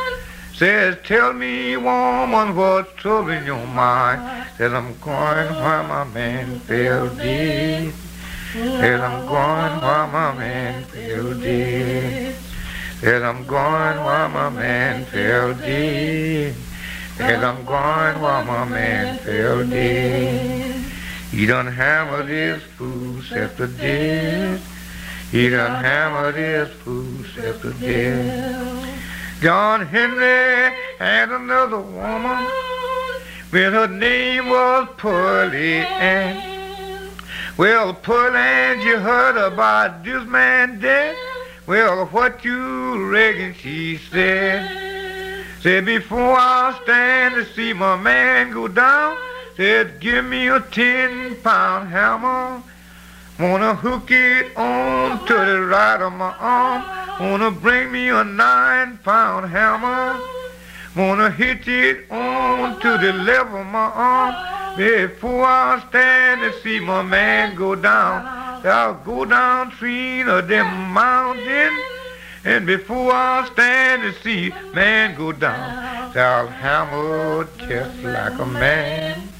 Says, 0.54 0.96
tell 1.04 1.34
me, 1.34 1.76
woman, 1.76 2.56
what's 2.56 2.90
troubling 2.94 3.44
your 3.44 3.66
mind? 3.66 4.46
Says, 4.56 4.72
I'm 4.72 4.98
going 5.00 5.54
where 5.54 5.82
my 5.82 6.04
man 6.04 6.60
fell 6.60 7.14
dead. 7.14 7.92
Says, 8.52 9.00
I'm 9.02 9.26
going 9.26 9.80
where 9.82 10.06
my 10.06 10.34
man 10.34 10.84
fell 10.84 11.34
dead. 11.34 12.34
Says, 13.00 13.22
I'm 13.22 13.46
going 13.46 14.04
where 14.04 14.28
my 14.30 14.48
man 14.48 15.04
fell 15.04 15.52
dead. 15.52 16.54
Says, 17.18 17.44
I'm 17.44 17.64
going 17.66 18.22
where 18.22 18.44
my 18.46 18.64
man 18.64 19.18
fell 19.18 19.66
dead. 19.66 20.91
He 21.32 21.46
done 21.46 21.66
hammered 21.66 22.26
his 22.26 22.62
fool 22.62 23.22
self 23.22 23.56
to 23.56 23.66
death. 23.66 24.60
He 25.30 25.48
done 25.48 25.82
hammered 25.82 26.34
his 26.34 26.68
fool 26.68 27.24
self 27.34 27.62
to 27.62 27.72
death. 27.72 29.40
John 29.40 29.86
Henry 29.86 30.76
had 30.98 31.30
another 31.30 31.80
woman. 31.80 32.46
Well, 33.50 33.72
her 33.72 33.88
name 33.88 34.50
was 34.50 34.88
Pearlie 34.98 35.78
Ann. 35.78 37.10
Well, 37.56 37.94
Pearlie 37.94 38.36
Ann, 38.36 38.82
you 38.82 38.98
heard 38.98 39.38
about 39.38 40.04
this 40.04 40.24
man 40.28 40.80
dead? 40.80 41.16
Well, 41.66 42.04
what 42.08 42.44
you 42.44 43.10
reckon 43.10 43.54
she 43.54 43.96
said? 43.96 44.68
Said 45.62 45.86
before 45.86 46.36
I 46.36 46.78
stand 46.82 47.36
to 47.36 47.46
see 47.54 47.72
my 47.72 47.96
man 47.96 48.52
go 48.52 48.68
down, 48.68 49.16
said 49.62 50.00
give 50.00 50.24
me 50.24 50.48
a 50.48 50.58
ten 50.58 51.36
pound 51.36 51.88
hammer. 51.88 52.60
Wanna 53.38 53.76
hook 53.76 54.10
it 54.10 54.56
on 54.56 55.24
to 55.26 55.34
the 55.34 55.60
right 55.60 56.02
of 56.02 56.12
my 56.14 56.34
arm. 56.36 56.82
Wanna 57.20 57.52
bring 57.52 57.92
me 57.92 58.08
a 58.08 58.24
nine 58.24 58.98
pound 59.04 59.52
hammer. 59.52 60.18
Wanna 60.96 61.30
hit 61.30 61.68
it 61.68 62.10
on 62.10 62.80
to 62.80 62.98
the 62.98 63.12
left 63.12 63.54
of 63.54 63.66
my 63.66 63.88
arm. 64.10 64.34
Before 64.76 65.44
I 65.44 65.80
stand 65.88 66.40
to 66.40 66.60
see 66.62 66.80
my 66.80 67.02
man 67.02 67.54
go 67.54 67.76
down, 67.76 68.26
I'll 68.66 68.94
go 68.94 69.24
down 69.24 69.70
between 69.70 70.28
of 70.28 70.48
them 70.48 70.90
mountains. 70.90 71.78
And 72.44 72.66
before 72.66 73.12
I 73.12 73.48
stand 73.52 74.02
to 74.02 74.12
see 74.24 74.52
man 74.74 75.14
go 75.14 75.30
down, 75.30 76.16
I'll 76.16 76.48
hammer 76.48 77.46
just 77.58 78.02
like 78.02 78.36
a 78.40 78.46
man. 78.46 79.31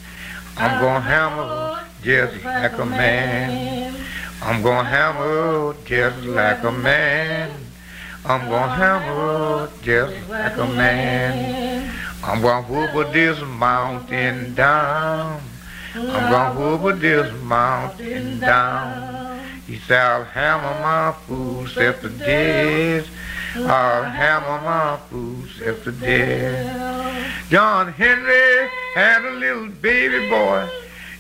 I'm 0.62 0.80
gonna 0.80 1.00
hammer 1.00 1.84
just 2.04 2.44
like 2.44 2.78
a 2.78 2.86
man. 2.86 3.96
I'm 4.40 4.62
gonna 4.62 4.88
hammer 4.88 5.74
just 5.84 6.24
like 6.24 6.62
a 6.62 6.70
man. 6.70 7.50
I'm 8.24 8.48
gonna 8.48 8.72
hammer 8.72 9.68
just 9.82 10.28
like 10.28 10.56
a 10.56 10.66
man. 10.66 11.92
I'm 12.22 12.40
gonna 12.40 12.64
whoop 12.68 13.12
this 13.12 13.40
mountain 13.42 14.54
down. 14.54 15.40
I'm 15.96 16.30
gonna 16.30 16.78
whoop 16.78 17.00
this 17.00 17.32
mountain 17.42 18.38
down. 18.38 19.40
He 19.66 19.78
said, 19.78 19.98
I'll 19.98 20.24
hammer 20.24 20.80
my 20.80 21.12
footsteps 21.26 22.02
to 22.02 22.08
death. 22.08 23.08
I'll 23.54 24.04
hammer 24.04 24.60
my 24.62 24.98
footsteps 25.10 25.84
to 25.84 25.92
death. 25.92 27.50
John 27.50 27.92
Henry 27.92 28.70
had 28.94 29.24
a 29.24 29.32
little 29.32 29.68
baby 29.68 30.28
boy. 30.30 30.68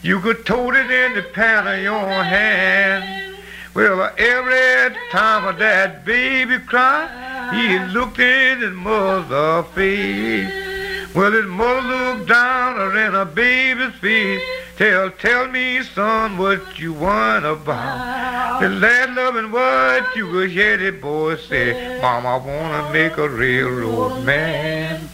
You 0.02 0.18
could 0.20 0.46
tote 0.46 0.74
it 0.74 0.90
in 0.90 1.14
the 1.14 1.22
pan 1.22 1.66
of 1.66 1.82
your 1.82 2.24
hand. 2.24 3.36
Well, 3.74 4.10
every 4.16 4.96
time 5.10 5.58
that 5.58 6.04
baby 6.04 6.58
cried, 6.58 7.52
he 7.54 7.78
looked 7.92 8.18
in 8.18 8.60
his 8.60 8.72
mother's 8.72 9.66
face. 9.74 10.71
Well, 11.14 11.32
his 11.32 11.44
mother 11.44 11.82
looked 11.82 12.28
down 12.30 12.96
in 12.96 13.12
her 13.12 13.26
baby's 13.26 13.94
face. 13.96 14.42
Tell, 14.76 15.10
tell 15.10 15.46
me, 15.46 15.82
son, 15.82 16.38
what 16.38 16.78
you 16.78 16.94
want 16.94 17.44
about. 17.44 18.60
The 18.62 18.70
lad 18.70 19.14
loving 19.14 19.50
what 19.52 20.16
you 20.16 20.30
could 20.30 20.50
hear 20.50 20.78
the 20.78 20.90
boy 20.90 21.36
say. 21.36 22.00
Mama, 22.00 22.28
I 22.28 22.36
wanna 22.38 22.92
make 22.92 23.18
a 23.18 23.28
railroad 23.28 24.24
man. 24.24 25.06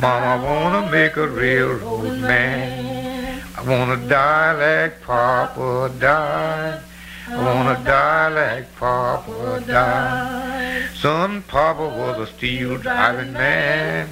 Mama, 0.00 0.26
I 0.26 0.36
wanna 0.42 0.90
make 0.90 1.16
a 1.18 1.28
railroad 1.28 2.20
man. 2.20 3.42
I 3.58 3.62
wanna 3.62 4.08
die 4.08 4.82
like 4.84 5.02
Papa 5.02 5.92
died. 5.98 6.80
I 7.28 7.36
wanna 7.36 7.84
die 7.84 8.28
like 8.28 8.76
Papa 8.76 9.62
died. 9.66 10.88
Son, 10.94 11.42
Papa 11.42 11.86
was 11.86 12.28
a 12.28 12.32
steel 12.32 12.78
driving 12.78 13.34
man. 13.34 14.08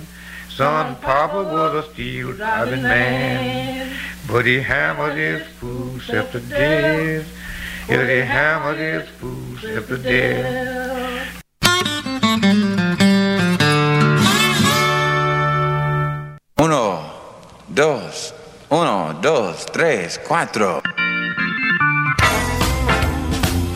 Son, 0.56 0.96
Papa 1.00 1.44
was 1.44 1.86
a 1.86 1.92
steel 1.92 2.34
driving 2.34 2.82
man. 2.82 3.90
But 4.28 4.44
he 4.44 4.60
hammered 4.60 5.16
his 5.16 5.42
footsteps 5.58 6.32
to 6.32 6.40
death. 6.40 7.26
Yeah, 7.88 8.06
he 8.06 8.20
hammered 8.20 8.76
his 8.76 9.08
footsteps 9.18 9.88
to 9.88 9.96
death. 9.96 11.42
Uno, 16.58 17.12
dos, 17.68 18.34
uno, 18.68 19.18
dos, 19.22 19.64
tres, 19.72 20.20
cuatro. 20.28 20.82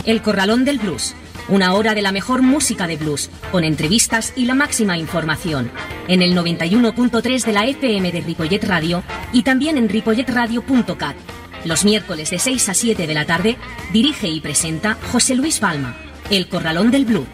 El 0.05 0.21
Corralón 0.21 0.63
del 0.63 0.77
Blues. 0.77 1.15
Una 1.49 1.75
hora 1.75 1.95
de 1.95 2.01
la 2.01 2.11
mejor 2.11 2.41
música 2.41 2.87
de 2.87 2.97
blues, 2.97 3.29
con 3.53 3.63
entrevistas 3.63 4.33
y 4.35 4.45
la 4.45 4.53
máxima 4.53 4.97
información. 4.97 5.71
En 6.09 6.21
el 6.21 6.35
91.3 6.35 7.45
de 7.45 7.53
la 7.53 7.65
FM 7.65 8.11
de 8.11 8.19
Ripollet 8.19 8.63
Radio 8.65 9.01
y 9.31 9.43
también 9.43 9.77
en 9.77 9.87
ripolletradio.cat. 9.87 11.15
Los 11.63 11.85
miércoles 11.85 12.31
de 12.31 12.39
6 12.39 12.67
a 12.67 12.73
7 12.73 13.07
de 13.07 13.13
la 13.13 13.25
tarde 13.25 13.57
dirige 13.93 14.27
y 14.27 14.41
presenta 14.41 14.97
José 15.09 15.35
Luis 15.35 15.59
Palma. 15.59 15.95
El 16.29 16.49
Corralón 16.49 16.91
del 16.91 17.05
Blues. 17.05 17.27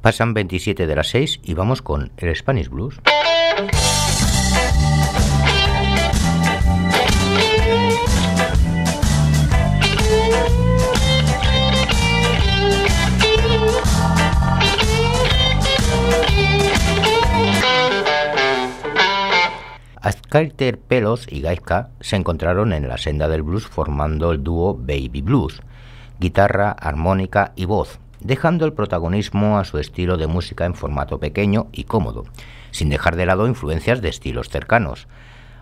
Pasan 0.00 0.34
27 0.34 0.88
de 0.88 0.96
las 0.96 1.06
6 1.10 1.38
y 1.44 1.54
vamos 1.54 1.82
con 1.82 2.10
el 2.16 2.34
Spanish 2.34 2.68
Blues. 2.68 2.96
Azcárter 20.02 20.80
Pelos 20.80 21.28
y 21.30 21.42
Gaizka 21.42 21.90
se 22.00 22.16
encontraron 22.16 22.72
en 22.72 22.88
la 22.88 22.98
senda 22.98 23.28
del 23.28 23.44
blues 23.44 23.68
formando 23.68 24.32
el 24.32 24.42
dúo 24.42 24.74
Baby 24.74 25.22
Blues, 25.22 25.62
guitarra, 26.18 26.72
armónica 26.72 27.52
y 27.54 27.66
voz, 27.66 28.00
dejando 28.18 28.66
el 28.66 28.72
protagonismo 28.72 29.60
a 29.60 29.64
su 29.64 29.78
estilo 29.78 30.16
de 30.16 30.26
música 30.26 30.64
en 30.64 30.74
formato 30.74 31.20
pequeño 31.20 31.68
y 31.70 31.84
cómodo, 31.84 32.24
sin 32.72 32.88
dejar 32.88 33.14
de 33.14 33.26
lado 33.26 33.46
influencias 33.46 34.02
de 34.02 34.08
estilos 34.08 34.48
cercanos. 34.48 35.06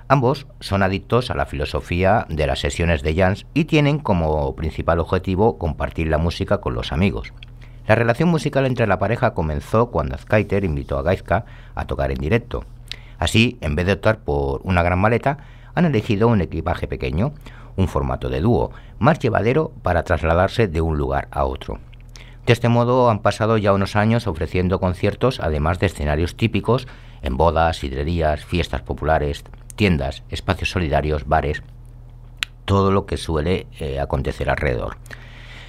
Ambos 0.08 0.46
son 0.60 0.82
adictos 0.82 1.30
a 1.30 1.34
la 1.34 1.44
filosofía 1.44 2.26
de 2.30 2.46
las 2.46 2.60
sesiones 2.60 3.02
de 3.02 3.12
jazz 3.12 3.44
y 3.52 3.66
tienen 3.66 3.98
como 3.98 4.56
principal 4.56 5.00
objetivo 5.00 5.58
compartir 5.58 6.08
la 6.08 6.16
música 6.16 6.62
con 6.62 6.72
los 6.72 6.92
amigos. 6.92 7.34
La 7.86 7.94
relación 7.94 8.30
musical 8.30 8.64
entre 8.64 8.86
la 8.86 8.98
pareja 8.98 9.34
comenzó 9.34 9.90
cuando 9.90 10.14
Azkaiter 10.14 10.64
invitó 10.64 10.96
a 10.96 11.02
Gaizka 11.02 11.44
a 11.74 11.86
tocar 11.86 12.10
en 12.10 12.18
directo. 12.18 12.64
Así, 13.20 13.58
en 13.60 13.76
vez 13.76 13.86
de 13.86 13.92
optar 13.92 14.20
por 14.20 14.62
una 14.64 14.82
gran 14.82 14.98
maleta, 14.98 15.38
han 15.74 15.84
elegido 15.84 16.26
un 16.26 16.40
equipaje 16.40 16.88
pequeño, 16.88 17.34
un 17.76 17.86
formato 17.86 18.30
de 18.30 18.40
dúo, 18.40 18.72
más 18.98 19.18
llevadero 19.18 19.72
para 19.82 20.02
trasladarse 20.02 20.66
de 20.66 20.80
un 20.80 20.96
lugar 20.96 21.28
a 21.30 21.44
otro. 21.44 21.78
De 22.46 22.54
este 22.54 22.70
modo 22.70 23.10
han 23.10 23.20
pasado 23.20 23.58
ya 23.58 23.74
unos 23.74 23.94
años 23.94 24.26
ofreciendo 24.26 24.80
conciertos, 24.80 25.38
además 25.38 25.78
de 25.78 25.86
escenarios 25.86 26.34
típicos 26.34 26.88
en 27.20 27.36
bodas, 27.36 27.76
sidrerías, 27.76 28.44
fiestas 28.44 28.80
populares, 28.80 29.44
tiendas, 29.76 30.22
espacios 30.30 30.70
solidarios, 30.70 31.28
bares, 31.28 31.62
todo 32.64 32.90
lo 32.90 33.04
que 33.04 33.18
suele 33.18 33.66
eh, 33.78 34.00
acontecer 34.00 34.48
alrededor. 34.48 34.96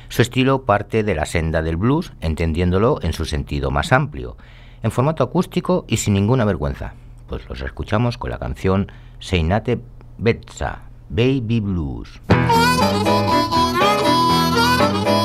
Su 0.07 0.21
estilo 0.21 0.63
parte 0.63 1.03
de 1.03 1.15
la 1.15 1.25
senda 1.25 1.61
del 1.61 1.75
blues, 1.75 2.13
entendiéndolo 2.21 2.99
en 3.01 3.11
su 3.11 3.25
sentido 3.25 3.71
más 3.71 3.91
amplio, 3.91 4.37
en 4.83 4.91
formato 4.91 5.23
acústico 5.23 5.83
y 5.89 5.97
sin 5.97 6.13
ninguna 6.13 6.45
vergüenza. 6.45 6.93
Pues 7.31 7.47
los 7.47 7.61
escuchamos 7.61 8.17
con 8.17 8.29
la 8.29 8.39
canción 8.39 8.91
Seinate 9.19 9.79
Betsa, 10.17 10.81
Baby 11.07 11.61
Blues. 11.61 12.19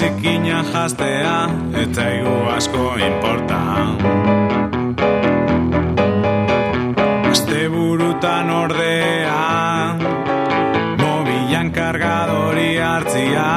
zikina 0.00 0.64
jastea 0.72 1.38
eta 1.82 2.04
igu 2.18 2.36
asko 2.56 2.84
inporta. 3.08 3.60
Este 7.32 7.68
burutan 7.68 8.50
ordea 8.50 9.42
mobilan 11.02 11.68
kargadori 11.76 12.70
hartzia 12.86 13.50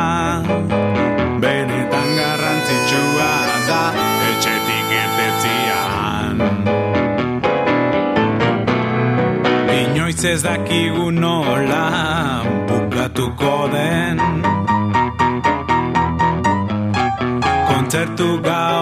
benetan 1.43 2.10
garrantzitsua 2.19 3.32
da 3.69 3.84
etxetik 4.32 4.91
irtetzian 4.99 6.43
Inoiz 9.79 10.25
ez 10.34 10.41
dakigu 10.43 11.08
nola 11.12 11.86
bukatuko 12.67 13.56
den 13.77 14.53
Portugal. 18.15 18.73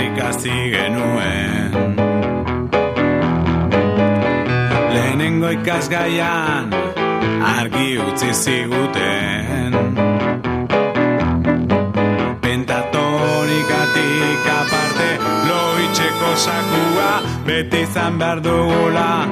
Azkarrik 0.00 0.22
hasi 0.22 0.70
genuen. 0.70 1.96
Lehenengo 4.92 5.50
ikasgaian 5.50 6.72
argi 7.44 7.98
utzi 7.98 8.32
ziguten. 8.32 9.74
Pentatonikatik 12.40 14.46
aparte 14.60 15.18
loitzeko 15.48 16.36
sakua 16.36 17.22
beti 17.46 17.82
izan 17.82 18.18
behar 18.18 18.40
dugula 18.40 19.26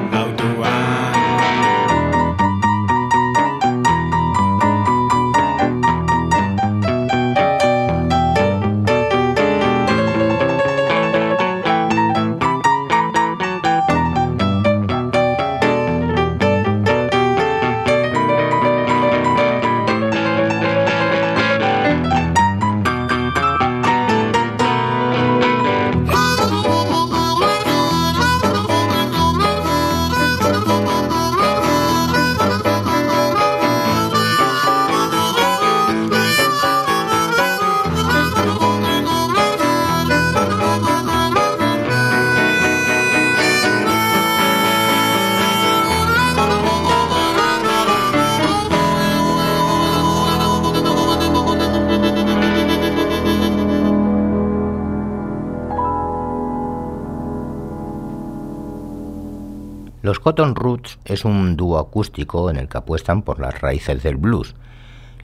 Los 60.00 60.20
Cotton 60.20 60.54
Roots 60.54 61.00
es 61.04 61.24
un 61.24 61.56
dúo 61.56 61.76
acústico 61.76 62.50
en 62.50 62.56
el 62.56 62.68
que 62.68 62.78
apuestan 62.78 63.22
por 63.22 63.40
las 63.40 63.60
raíces 63.60 64.00
del 64.04 64.16
blues, 64.16 64.54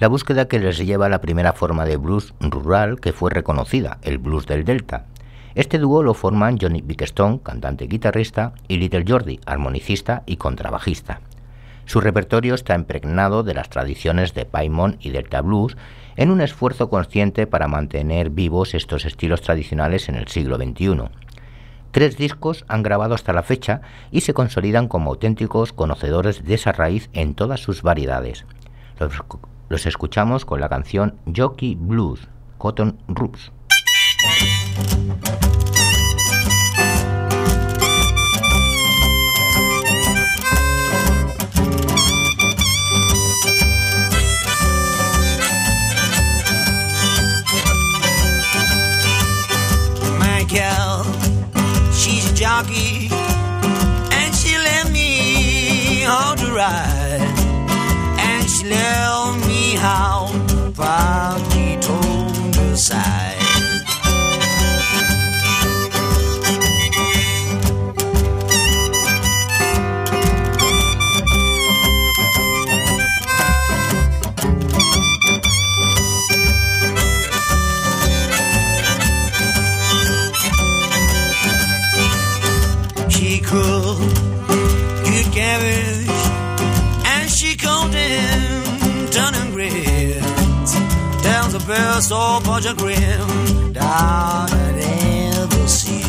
la 0.00 0.08
búsqueda 0.08 0.48
que 0.48 0.58
les 0.58 0.78
lleva 0.78 1.06
a 1.06 1.08
la 1.08 1.20
primera 1.20 1.52
forma 1.52 1.84
de 1.84 1.96
blues 1.96 2.34
rural 2.40 2.98
que 2.98 3.12
fue 3.12 3.30
reconocida, 3.30 3.98
el 4.02 4.18
blues 4.18 4.46
del 4.46 4.64
Delta. 4.64 5.06
Este 5.54 5.78
dúo 5.78 6.02
lo 6.02 6.12
forman 6.12 6.58
Johnny 6.60 6.82
Bickstone, 6.82 7.38
cantante 7.38 7.84
y 7.84 7.88
guitarrista, 7.88 8.54
y 8.66 8.78
Little 8.78 9.04
Jordi, 9.06 9.38
armonicista 9.46 10.24
y 10.26 10.38
contrabajista. 10.38 11.20
Su 11.84 12.00
repertorio 12.00 12.56
está 12.56 12.74
impregnado 12.74 13.44
de 13.44 13.54
las 13.54 13.70
tradiciones 13.70 14.34
de 14.34 14.44
Paimon 14.44 14.96
y 14.98 15.10
Delta 15.10 15.40
Blues 15.40 15.76
en 16.16 16.32
un 16.32 16.40
esfuerzo 16.40 16.90
consciente 16.90 17.46
para 17.46 17.68
mantener 17.68 18.30
vivos 18.30 18.74
estos 18.74 19.04
estilos 19.04 19.42
tradicionales 19.42 20.08
en 20.08 20.16
el 20.16 20.26
siglo 20.26 20.56
XXI. 20.56 21.04
Tres 21.94 22.16
discos 22.16 22.64
han 22.66 22.82
grabado 22.82 23.14
hasta 23.14 23.32
la 23.32 23.44
fecha 23.44 23.80
y 24.10 24.22
se 24.22 24.34
consolidan 24.34 24.88
como 24.88 25.10
auténticos 25.10 25.72
conocedores 25.72 26.44
de 26.44 26.54
esa 26.54 26.72
raíz 26.72 27.08
en 27.12 27.36
todas 27.36 27.60
sus 27.60 27.82
variedades. 27.82 28.46
Los, 29.68 29.86
escuchamos 29.86 30.44
con 30.44 30.60
la 30.60 30.68
canción 30.68 31.14
Jockey 31.36 31.76
Blues, 31.76 32.26
Cotton 32.58 32.98
Roots. 33.06 33.52
She's 52.62 52.70
a 52.70 53.08
jockey, 53.08 53.08
and 54.12 54.34
she 54.34 54.56
let 54.58 54.90
me 54.92 56.00
how 56.02 56.34
to 56.34 56.52
ride, 56.52 57.20
and 58.18 58.48
she 58.48 58.68
let 58.68 59.46
me 59.46 59.74
how 59.76 60.30
to 60.48 60.70
She 83.94 84.00
cooked 84.00 85.04
good 85.04 85.32
cabbage 85.32 86.08
and 87.06 87.30
she 87.30 87.56
cooked 87.56 87.94
in 87.94 89.10
turn 89.10 89.34
and 89.34 89.52
grits. 89.52 90.74
Down 91.22 91.52
the 91.52 91.64
best 91.66 92.10
of 92.10 92.44
bunch 92.44 92.66
of 92.66 92.76
grim 92.76 93.72
down 93.72 94.50
at 94.50 94.74
ever 94.78 95.68
see. 95.68 96.03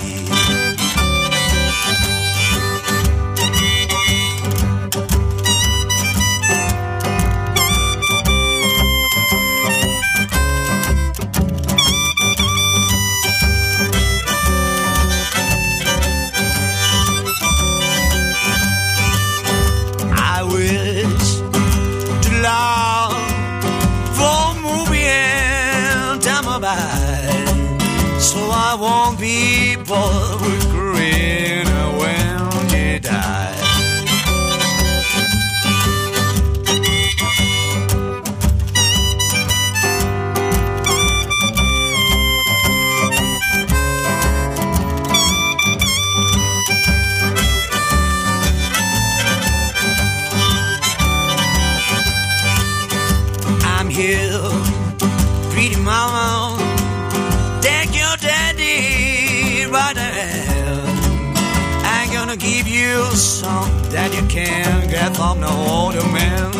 Can't 64.35 64.91
get 64.91 65.15
from 65.15 65.39
no 65.39 65.47
older 65.47 66.03
man. 66.11 66.51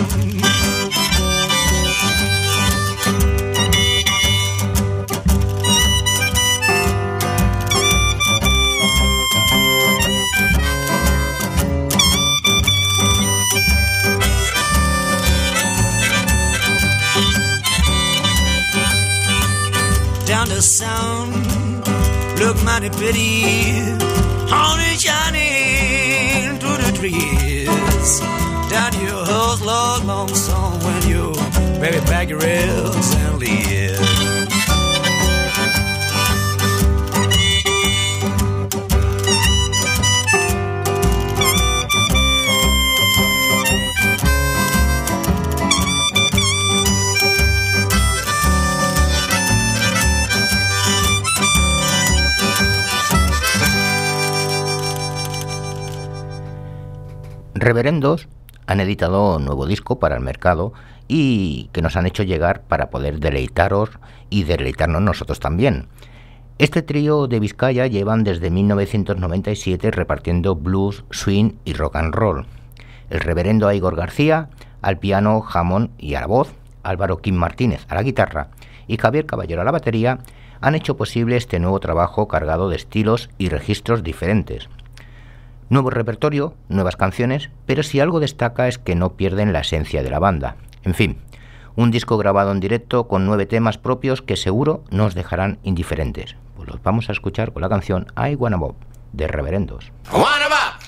Down 20.25 20.47
the 20.47 20.61
sound 20.61 21.45
look 22.39 22.55
mighty 22.63 22.89
pretty. 22.91 24.05
Honey 24.47 24.95
shining 24.97 26.57
through 26.59 26.77
the 26.77 26.91
trees. 26.97 27.34
Down 28.05 28.93
your 29.01 29.25
house, 29.25 29.61
long, 29.65 30.05
long 30.05 30.27
song 30.27 30.79
when 30.83 31.09
you 31.09 31.33
baby 31.79 31.99
back 32.05 32.29
your 32.29 32.37
rails 32.37 33.15
and 33.15 33.39
leave. 33.39 33.74
Reverendos 57.65 58.27
han 58.67 58.79
editado 58.79 59.37
un 59.37 59.45
nuevo 59.45 59.65
disco 59.65 59.97
para 59.97 60.15
el 60.15 60.21
mercado 60.21 60.71
y 61.07 61.71
que 61.73 61.81
nos 61.81 61.95
han 61.95 62.05
hecho 62.05 62.21
llegar 62.21 62.61
para 62.61 62.91
poder 62.91 63.19
deleitaros 63.19 63.89
y 64.29 64.43
deleitarnos 64.43 65.01
nosotros 65.01 65.39
también. 65.39 65.87
Este 66.59 66.83
trío 66.83 67.25
de 67.25 67.39
Vizcaya 67.39 67.87
llevan 67.87 68.23
desde 68.23 68.51
1997 68.51 69.89
repartiendo 69.89 70.55
blues, 70.55 71.05
swing 71.09 71.53
y 71.65 71.73
rock 71.73 71.95
and 71.95 72.13
roll. 72.13 72.45
El 73.09 73.21
reverendo 73.21 73.73
Igor 73.73 73.95
García 73.95 74.49
al 74.83 74.99
piano, 74.99 75.41
jamón 75.41 75.89
y 75.97 76.13
a 76.13 76.21
la 76.21 76.27
voz, 76.27 76.53
Álvaro 76.83 77.17
Kim 77.17 77.33
Martínez 77.33 77.87
a 77.89 77.95
la 77.95 78.03
guitarra 78.03 78.49
y 78.85 78.97
Javier 78.97 79.25
Caballero 79.25 79.63
a 79.63 79.65
la 79.65 79.71
batería 79.71 80.19
han 80.61 80.75
hecho 80.75 80.97
posible 80.97 81.35
este 81.35 81.59
nuevo 81.59 81.79
trabajo 81.79 82.27
cargado 82.27 82.69
de 82.69 82.75
estilos 82.75 83.31
y 83.39 83.49
registros 83.49 84.03
diferentes. 84.03 84.69
Nuevo 85.69 85.89
repertorio, 85.89 86.53
nuevas 86.69 86.95
canciones, 86.95 87.49
pero 87.65 87.81
si 87.81 87.99
algo 87.99 88.19
destaca 88.19 88.67
es 88.67 88.77
que 88.77 88.95
no 88.95 89.13
pierden 89.13 89.51
la 89.51 89.61
esencia 89.61 90.03
de 90.03 90.09
la 90.09 90.19
banda. 90.19 90.57
En 90.83 90.93
fin, 90.93 91.17
un 91.75 91.91
disco 91.91 92.17
grabado 92.17 92.51
en 92.51 92.59
directo 92.59 93.07
con 93.07 93.25
nueve 93.25 93.45
temas 93.45 93.77
propios 93.77 94.21
que 94.21 94.37
seguro 94.37 94.83
nos 94.91 95.15
dejarán 95.15 95.59
indiferentes. 95.63 96.35
Pues 96.55 96.69
los 96.69 96.83
vamos 96.83 97.09
a 97.09 97.11
escuchar 97.13 97.51
con 97.51 97.61
la 97.63 97.69
canción 97.69 98.07
I 98.15 98.35
Wanna 98.35 98.57
Bob 98.57 98.75
de 99.11 99.27
Reverendos. 99.27 99.91
I 100.11 100.17
wanna 100.17 100.49
bop. 100.49 100.81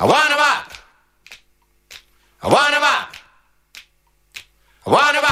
I 0.00 0.04
wanna. 0.04 0.30
I 2.42 2.48
wanna. 2.48 3.08
I 4.86 4.90
wanna. 4.90 5.29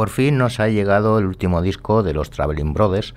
Por 0.00 0.08
fin 0.08 0.38
nos 0.38 0.60
ha 0.60 0.68
llegado 0.68 1.18
el 1.18 1.26
último 1.26 1.60
disco 1.60 2.02
de 2.02 2.14
los 2.14 2.30
Traveling 2.30 2.72
Brothers, 2.72 3.14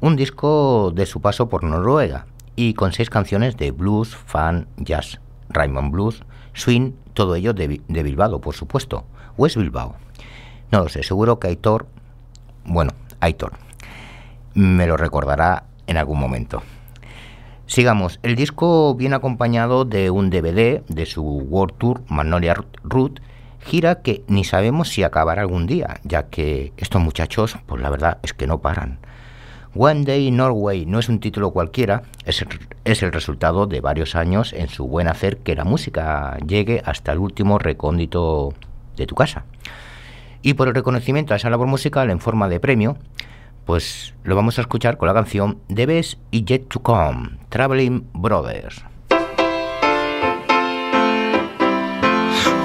un 0.00 0.16
disco 0.16 0.90
de 0.94 1.04
su 1.04 1.20
paso 1.20 1.50
por 1.50 1.62
Noruega 1.62 2.24
y 2.56 2.72
con 2.72 2.94
seis 2.94 3.10
canciones 3.10 3.58
de 3.58 3.70
blues, 3.70 4.16
fan, 4.16 4.66
jazz, 4.78 5.20
Raymond 5.50 5.92
Blues, 5.92 6.22
swing, 6.54 6.92
todo 7.12 7.34
ello 7.34 7.52
de, 7.52 7.68
Bi- 7.68 7.82
de 7.86 8.02
Bilbao, 8.02 8.40
por 8.40 8.54
supuesto, 8.54 9.04
o 9.36 9.44
es 9.44 9.58
Bilbao. 9.58 9.96
No 10.70 10.78
lo 10.80 10.88
sé, 10.88 11.02
seguro 11.02 11.38
que 11.38 11.48
Aitor, 11.48 11.84
bueno, 12.64 12.92
Aitor, 13.20 13.52
me 14.54 14.86
lo 14.86 14.96
recordará 14.96 15.64
en 15.86 15.98
algún 15.98 16.18
momento. 16.18 16.62
Sigamos, 17.66 18.20
el 18.22 18.36
disco 18.36 18.94
viene 18.94 19.16
acompañado 19.16 19.84
de 19.84 20.08
un 20.10 20.30
DVD 20.30 20.82
de 20.88 21.04
su 21.04 21.22
World 21.22 21.74
Tour 21.76 22.00
Magnolia 22.08 22.54
Root, 22.84 23.20
gira 23.64 24.02
que 24.02 24.24
ni 24.26 24.44
sabemos 24.44 24.88
si 24.88 25.02
acabará 25.02 25.42
algún 25.42 25.66
día, 25.66 26.00
ya 26.04 26.24
que 26.24 26.72
estos 26.76 27.00
muchachos, 27.00 27.56
pues 27.66 27.80
la 27.80 27.90
verdad 27.90 28.18
es 28.22 28.34
que 28.34 28.46
no 28.46 28.60
paran. 28.60 28.98
One 29.74 30.04
Day 30.04 30.30
Norway 30.30 30.84
no 30.84 30.98
es 30.98 31.08
un 31.08 31.18
título 31.18 31.50
cualquiera, 31.50 32.02
es 32.26 32.42
el, 32.42 32.48
es 32.84 33.02
el 33.02 33.12
resultado 33.12 33.66
de 33.66 33.80
varios 33.80 34.14
años 34.14 34.52
en 34.52 34.68
su 34.68 34.86
buen 34.86 35.08
hacer 35.08 35.38
que 35.38 35.56
la 35.56 35.64
música 35.64 36.36
llegue 36.46 36.82
hasta 36.84 37.12
el 37.12 37.18
último 37.18 37.58
recóndito 37.58 38.52
de 38.96 39.06
tu 39.06 39.14
casa. 39.14 39.44
Y 40.42 40.54
por 40.54 40.68
el 40.68 40.74
reconocimiento 40.74 41.32
a 41.32 41.36
esa 41.36 41.48
labor 41.48 41.68
musical 41.68 42.10
en 42.10 42.20
forma 42.20 42.48
de 42.48 42.60
premio, 42.60 42.98
pues 43.64 44.14
lo 44.24 44.36
vamos 44.36 44.58
a 44.58 44.62
escuchar 44.62 44.98
con 44.98 45.08
la 45.08 45.14
canción 45.14 45.58
The 45.72 45.86
Best 45.86 46.18
y 46.30 46.44
Yet 46.44 46.68
to 46.68 46.80
Come, 46.80 47.38
Traveling 47.48 48.06
Brothers. 48.12 48.84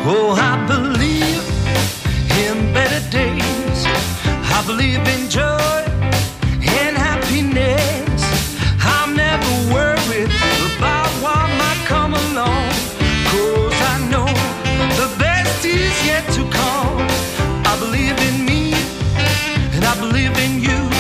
Oh, 0.10 0.36
I 4.58 4.66
believe 4.66 5.08
in 5.08 5.30
joy 5.30 5.84
and 6.82 6.98
happiness. 6.98 8.24
I'm 8.82 9.16
never 9.16 9.52
worried 9.72 10.32
about 10.74 11.10
what 11.22 11.48
might 11.62 11.84
come 11.86 12.16
along. 12.16 12.72
Cause 13.30 13.80
I 13.94 13.98
know 14.10 14.26
the 14.98 15.16
best 15.20 15.64
is 15.64 15.94
yet 16.08 16.26
to 16.34 16.42
come. 16.50 17.06
I 17.72 17.78
believe 17.78 18.18
in 18.30 18.46
me 18.48 18.74
and 19.76 19.86
I 19.86 19.96
believe 20.00 20.36
in 20.40 20.60
you. 20.60 20.97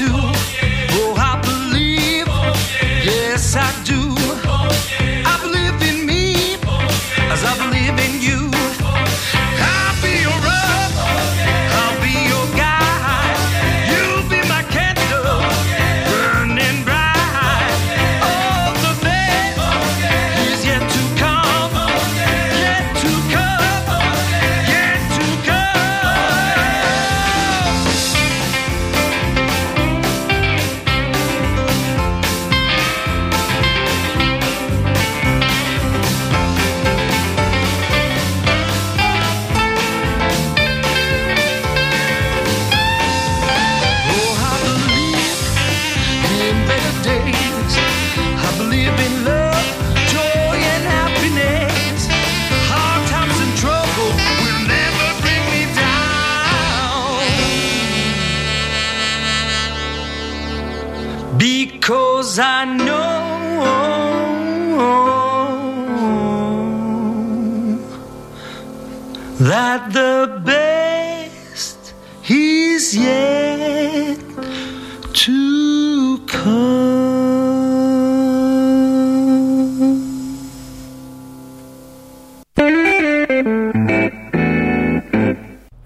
Too. 0.00 0.59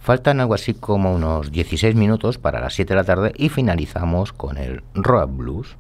Faltan 0.05 0.39
algo 0.39 0.53
así 0.53 0.75
como 0.75 1.15
unos 1.15 1.51
16 1.51 1.95
minutos 1.95 2.37
para 2.37 2.61
las 2.61 2.75
7 2.75 2.93
de 2.93 2.95
la 2.95 3.05
tarde 3.05 3.33
y 3.39 3.49
finalizamos 3.49 4.35
con 4.35 4.59
el 4.59 4.83
Rock 4.93 5.31
Blues. 5.35 5.77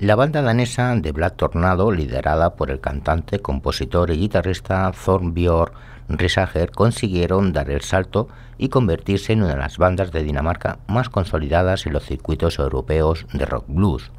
La 0.00 0.16
banda 0.16 0.42
danesa 0.42 0.96
de 0.96 1.12
Black 1.12 1.36
Tornado, 1.36 1.92
liderada 1.92 2.56
por 2.56 2.72
el 2.72 2.80
cantante, 2.80 3.38
compositor 3.38 4.10
y 4.10 4.16
guitarrista 4.16 4.90
Thornbjörn 4.90 5.72
Risager, 6.18 6.70
consiguieron 6.70 7.52
dar 7.52 7.70
el 7.70 7.82
salto 7.82 8.28
y 8.58 8.68
convertirse 8.68 9.32
en 9.32 9.42
una 9.42 9.54
de 9.54 9.60
las 9.60 9.78
bandas 9.78 10.12
de 10.12 10.22
Dinamarca 10.22 10.78
más 10.86 11.08
consolidadas 11.08 11.86
en 11.86 11.92
los 11.92 12.04
circuitos 12.04 12.58
europeos 12.58 13.26
de 13.32 13.46
rock 13.46 13.64
blues. 13.68 14.10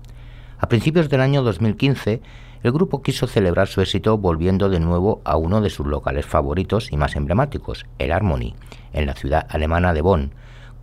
A 0.57 0.67
principios 0.67 1.09
del 1.09 1.21
año 1.21 1.43
2015, 1.43 2.21
el 2.63 2.71
grupo 2.71 3.01
quiso 3.01 3.27
celebrar 3.27 3.67
su 3.67 3.81
éxito 3.81 4.17
volviendo 4.17 4.69
de 4.69 4.79
nuevo 4.79 5.21
a 5.25 5.35
uno 5.35 5.61
de 5.61 5.71
sus 5.71 5.87
locales 5.87 6.25
favoritos 6.25 6.91
y 6.91 6.97
más 6.97 7.15
emblemáticos, 7.15 7.85
el 7.97 8.11
Harmony, 8.11 8.55
en 8.93 9.07
la 9.07 9.15
ciudad 9.15 9.47
alemana 9.49 9.93
de 9.93 10.01
Bonn, 10.01 10.33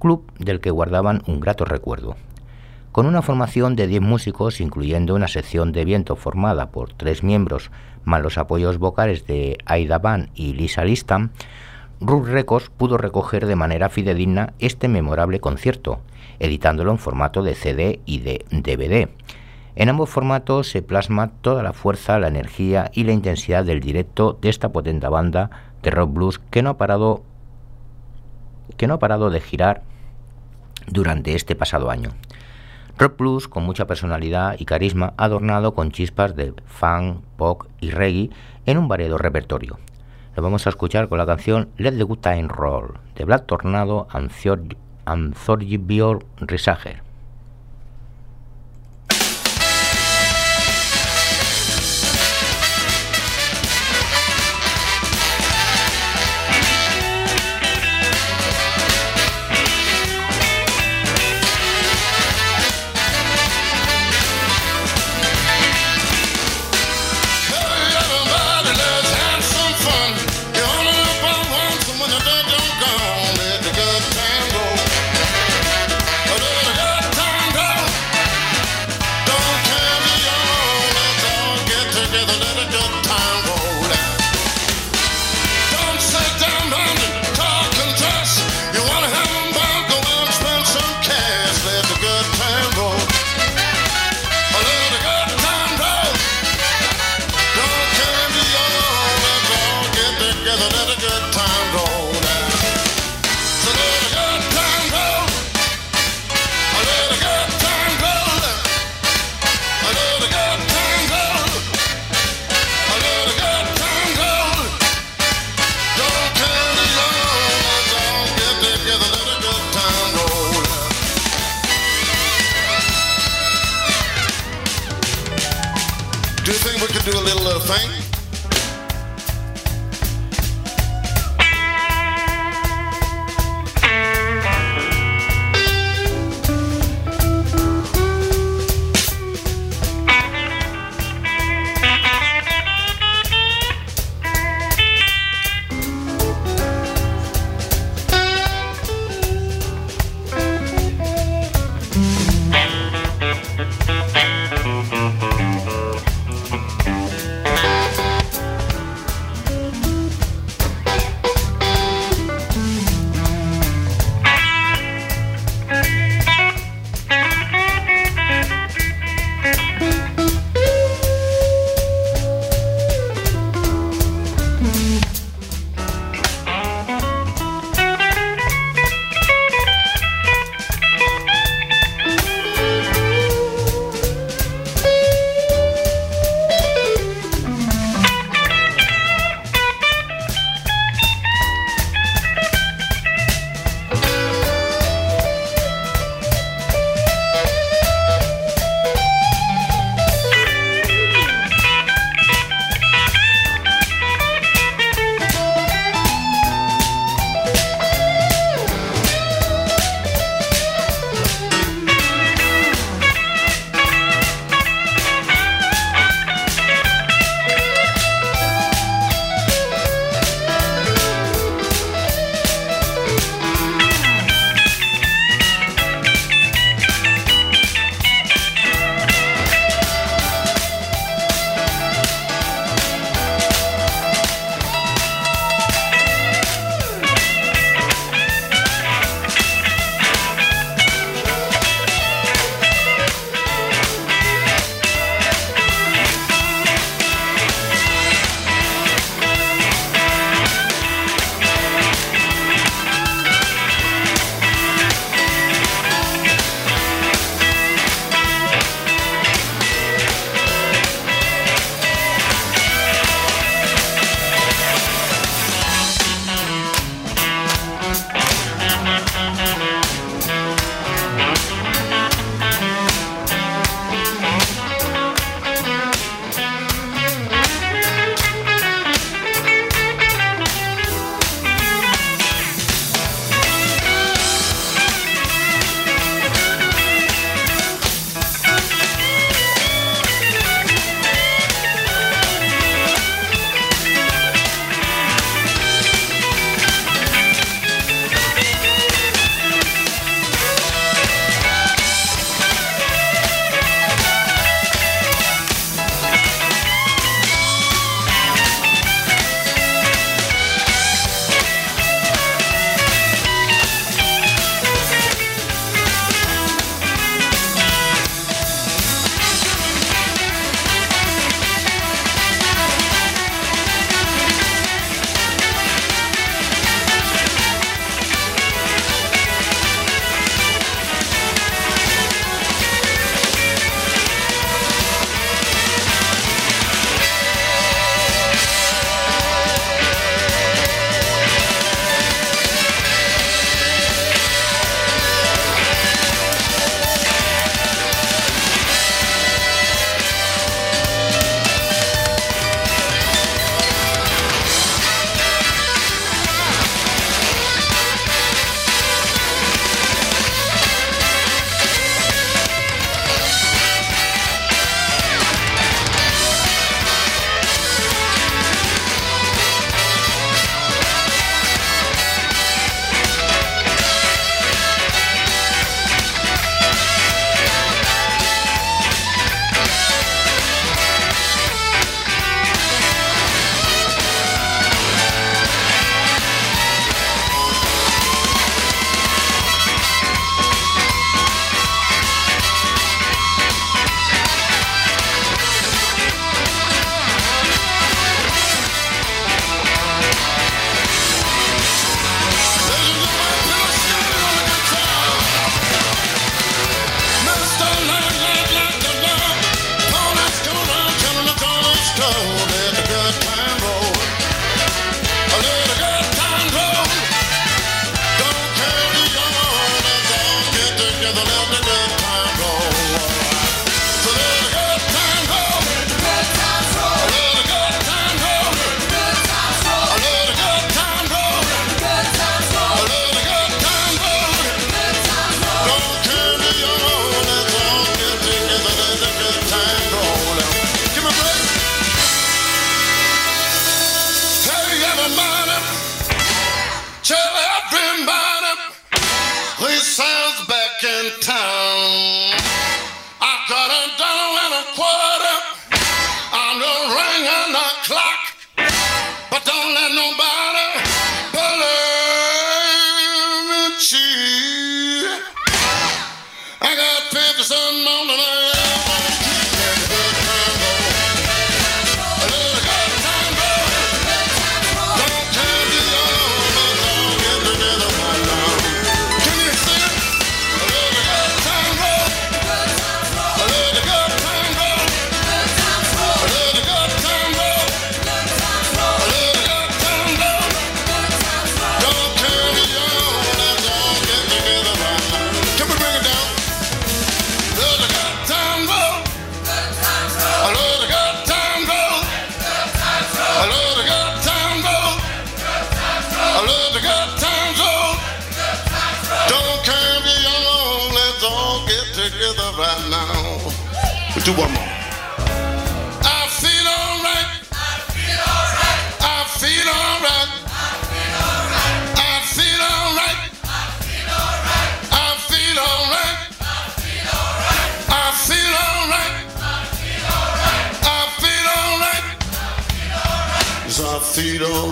club 0.01 0.31
del 0.39 0.61
que 0.61 0.73
guardaban 0.73 1.23
un 1.27 1.41
grato 1.41 1.65
recuerdo. 1.65 2.17
Con 2.91 3.07
una 3.07 3.23
formación 3.23 3.77
de 3.77 3.87
10 3.87 4.01
músicos, 4.03 4.61
incluyendo 4.61 5.15
una 5.15 5.29
sección 5.29 5.71
de 5.71 5.85
viento 5.85 6.17
formada 6.17 6.71
por 6.71 6.93
tres 6.93 7.23
miembros, 7.23 7.71
más 8.09 8.23
los 8.23 8.39
apoyos 8.39 8.79
vocales 8.79 9.27
de 9.27 9.59
Aida 9.67 9.99
Van 9.99 10.31
y 10.35 10.55
Lisa 10.55 10.85
Listam, 10.85 11.31
Ruth 12.01 12.27
Records 12.27 12.71
pudo 12.71 12.97
recoger 12.97 13.47
de 13.47 13.57
manera 13.57 13.89
fidedigna 13.89 14.53
este 14.59 14.89
memorable 14.89 15.41
concierto, 15.41 16.01
editándolo 16.39 16.91
en 16.93 16.99
formato 16.99 17.43
de 17.43 17.55
CD 17.55 18.01
y 18.07 18.21
de 18.21 18.45
DVD. 18.51 19.09
En 19.77 19.89
ambos 19.89 20.11
formatos 20.11 20.71
se 20.71 20.83
plasma 20.83 21.31
toda 21.41 21.63
la 21.63 21.73
fuerza, 21.73 22.19
la 22.19 22.29
energía 22.29 22.91
y 22.93 23.05
la 23.05 23.13
intensidad 23.13 23.65
del 23.65 23.81
directo 23.81 24.37
de 24.41 24.49
esta 24.49 24.71
potente 24.71 25.09
banda 25.09 25.51
de 25.83 25.91
rock 25.91 26.13
blues 26.13 26.39
que 26.39 26.63
no 26.63 26.71
ha 26.71 26.77
parado 26.77 27.23
que 28.77 28.87
no 28.87 28.95
ha 28.95 28.99
parado 28.99 29.31
de 29.31 29.41
girar 29.41 29.83
durante 30.87 31.35
este 31.35 31.57
pasado 31.57 31.91
año. 31.91 32.11
Rock 32.99 33.17
blues 33.17 33.47
con 33.47 33.63
mucha 33.63 33.87
personalidad 33.87 34.57
y 34.59 34.65
carisma, 34.65 35.15
adornado 35.17 35.73
con 35.73 35.93
chispas 35.93 36.35
de 36.35 36.53
funk, 36.67 37.23
pop 37.37 37.63
y 37.81 37.91
reggae 37.91 38.31
en 38.67 38.77
un 38.77 38.89
variado 38.89 39.19
repertorio. 39.19 39.79
Lo 40.35 40.43
vamos 40.43 40.67
a 40.67 40.71
escuchar 40.71 41.09
con 41.09 41.19
la 41.19 41.27
canción 41.27 41.69
Let 41.77 41.93
the 41.93 42.03
Good 42.03 42.19
Time 42.19 42.49
Roll 42.49 42.99
de 43.15 43.25
Black 43.25 43.47
Tornado 43.47 44.09
and 44.11 45.37
Thorgy 45.37 45.79
Risager. 46.41 47.08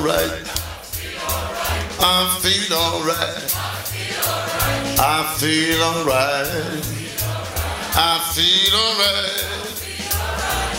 Alright. 0.08 0.46
I 1.98 2.38
feel 2.40 2.72
alright. 2.76 3.54
I 4.98 5.34
feel 5.38 5.82
alright. 5.82 6.84
I 7.94 8.20
feel 8.34 8.76
alright. 8.84 9.46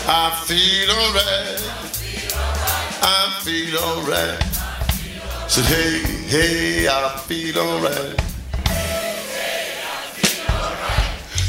I 0.08 0.20
feel 0.46 0.90
alright. 0.90 1.60
I 3.02 3.40
feel 3.44 3.76
alright. 3.78 4.42
Said 5.50 5.64
hey, 5.64 5.98
hey, 6.28 6.88
I 6.88 6.90
feel 7.26 7.58
alright. 7.58 8.20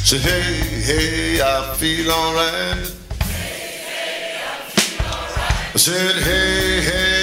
Said 0.03 0.21
hey, 0.21 0.53
hey, 0.83 1.41
I 1.41 1.75
feel 1.75 2.11
alright. 2.11 2.95
I 5.71 5.77
said 5.77 6.15
hey, 6.15 6.81
hey, 6.81 7.18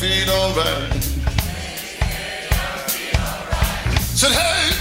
feet 0.00 0.28
alright. 0.28 1.02
Said, 4.14 4.30
hey. 4.30 4.77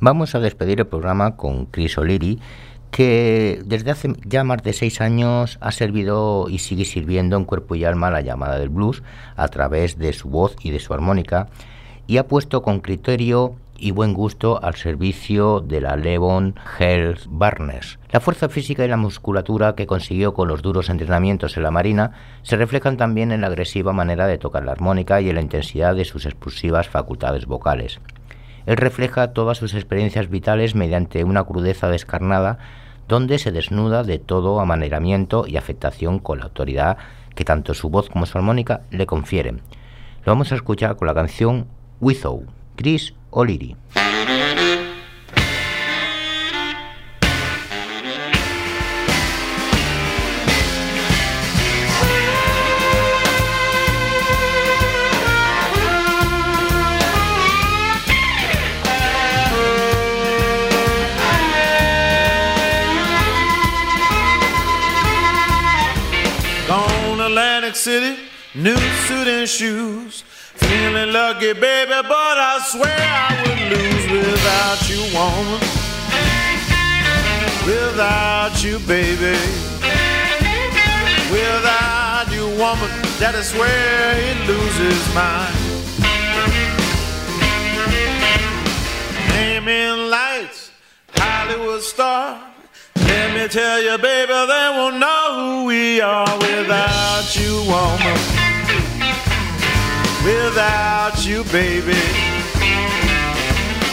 Vamos 0.00 0.36
a 0.36 0.38
despedir 0.38 0.78
el 0.78 0.86
programa 0.86 1.34
con 1.34 1.66
Chris 1.66 1.98
O'Leary, 1.98 2.38
que 2.92 3.60
desde 3.64 3.90
hace 3.90 4.12
ya 4.24 4.44
más 4.44 4.62
de 4.62 4.72
seis 4.72 5.00
años 5.00 5.58
ha 5.60 5.72
servido 5.72 6.48
y 6.48 6.58
sigue 6.58 6.84
sirviendo 6.84 7.36
en 7.36 7.44
cuerpo 7.44 7.74
y 7.74 7.84
alma 7.84 8.08
la 8.08 8.20
llamada 8.20 8.60
del 8.60 8.68
blues 8.68 9.02
a 9.34 9.48
través 9.48 9.98
de 9.98 10.12
su 10.12 10.28
voz 10.28 10.54
y 10.62 10.70
de 10.70 10.78
su 10.78 10.94
armónica, 10.94 11.48
y 12.06 12.18
ha 12.18 12.28
puesto 12.28 12.62
con 12.62 12.78
criterio 12.78 13.56
y 13.76 13.90
buen 13.90 14.14
gusto 14.14 14.62
al 14.62 14.76
servicio 14.76 15.58
de 15.60 15.80
la 15.80 15.96
Levon 15.96 16.54
Health 16.78 17.26
Barnes. 17.28 17.98
La 18.12 18.20
fuerza 18.20 18.48
física 18.48 18.84
y 18.84 18.88
la 18.88 18.96
musculatura 18.96 19.74
que 19.74 19.88
consiguió 19.88 20.32
con 20.32 20.46
los 20.46 20.62
duros 20.62 20.90
entrenamientos 20.90 21.56
en 21.56 21.64
la 21.64 21.72
Marina 21.72 22.12
se 22.42 22.56
reflejan 22.56 22.96
también 22.96 23.32
en 23.32 23.40
la 23.40 23.48
agresiva 23.48 23.92
manera 23.92 24.28
de 24.28 24.38
tocar 24.38 24.64
la 24.64 24.72
armónica 24.72 25.20
y 25.20 25.28
en 25.28 25.34
la 25.34 25.42
intensidad 25.42 25.96
de 25.96 26.04
sus 26.04 26.24
explosivas 26.24 26.88
facultades 26.88 27.46
vocales. 27.46 28.00
Él 28.68 28.76
refleja 28.76 29.32
todas 29.32 29.56
sus 29.56 29.72
experiencias 29.72 30.28
vitales 30.28 30.74
mediante 30.74 31.24
una 31.24 31.42
crudeza 31.42 31.88
descarnada 31.88 32.58
donde 33.08 33.38
se 33.38 33.50
desnuda 33.50 34.02
de 34.02 34.18
todo 34.18 34.60
amaneramiento 34.60 35.46
y 35.46 35.56
afectación 35.56 36.18
con 36.18 36.40
la 36.40 36.44
autoridad 36.44 36.98
que 37.34 37.46
tanto 37.46 37.72
su 37.72 37.88
voz 37.88 38.10
como 38.10 38.26
su 38.26 38.36
armónica 38.36 38.82
le 38.90 39.06
confieren. 39.06 39.62
Lo 40.26 40.32
vamos 40.32 40.52
a 40.52 40.54
escuchar 40.54 40.96
con 40.96 41.08
la 41.08 41.14
canción 41.14 41.66
Without, 41.98 42.46
Chris 42.76 43.14
O'Leary. 43.30 43.74
City, 67.78 68.18
new 68.56 68.76
suit 69.06 69.28
and 69.28 69.48
shoes. 69.48 70.22
Feeling 70.56 71.12
lucky, 71.12 71.52
baby, 71.52 71.92
but 72.02 72.36
I 72.50 72.58
swear 72.66 72.98
I 72.98 73.30
would 73.40 73.62
lose 73.70 74.04
without 74.10 74.82
you, 74.90 75.00
woman. 75.14 75.60
Without 77.64 78.64
you, 78.64 78.80
baby. 78.80 79.38
Without 81.30 82.26
you, 82.32 82.48
woman, 82.58 82.90
that 83.20 83.36
is 83.36 83.52
where 83.54 84.14
he 84.16 84.34
loses 84.50 85.14
mind. 85.14 85.54
Name 89.30 89.68
in 89.68 90.10
lights, 90.10 90.72
Hollywood 91.14 91.82
star. 91.82 92.42
Me 93.38 93.46
tell 93.46 93.80
you, 93.80 93.96
baby, 93.98 94.32
they 94.32 94.68
won't 94.74 94.98
know 94.98 95.26
who 95.36 95.64
we 95.66 96.00
are 96.00 96.38
without 96.38 97.36
you, 97.36 97.62
woman. 97.70 98.18
Without 100.24 101.24
you, 101.24 101.44
baby. 101.44 101.94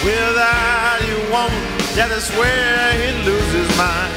Without 0.03 0.99
you, 1.07 1.17
woman, 1.29 1.63
that 1.93 2.09
is 2.11 2.27
where 2.31 2.93
he 2.97 3.23
loses 3.23 3.77
mind. 3.77 4.14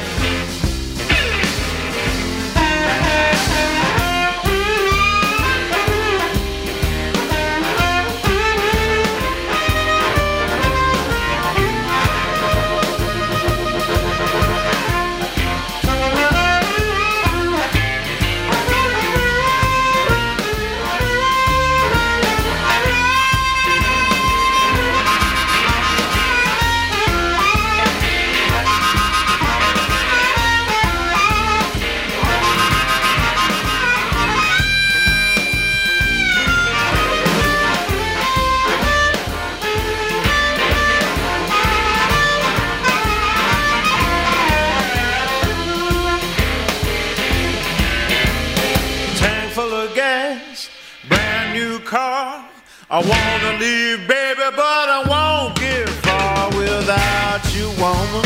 Leave, 53.59 54.07
baby, 54.07 54.47
but 54.55 54.87
I 54.89 55.03
won't 55.05 55.59
get 55.59 55.89
far 55.89 56.47
without 56.55 57.43
you, 57.53 57.67
woman. 57.75 58.23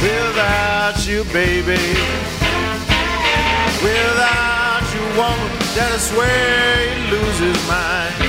Without 0.00 0.96
you, 1.06 1.24
baby. 1.32 1.82
Without 3.82 4.84
you, 4.94 5.04
woman, 5.18 5.50
that 5.74 5.90
is 5.94 6.10
where 6.12 6.88
he 6.88 7.10
loses 7.10 7.68
mind. 7.68 8.25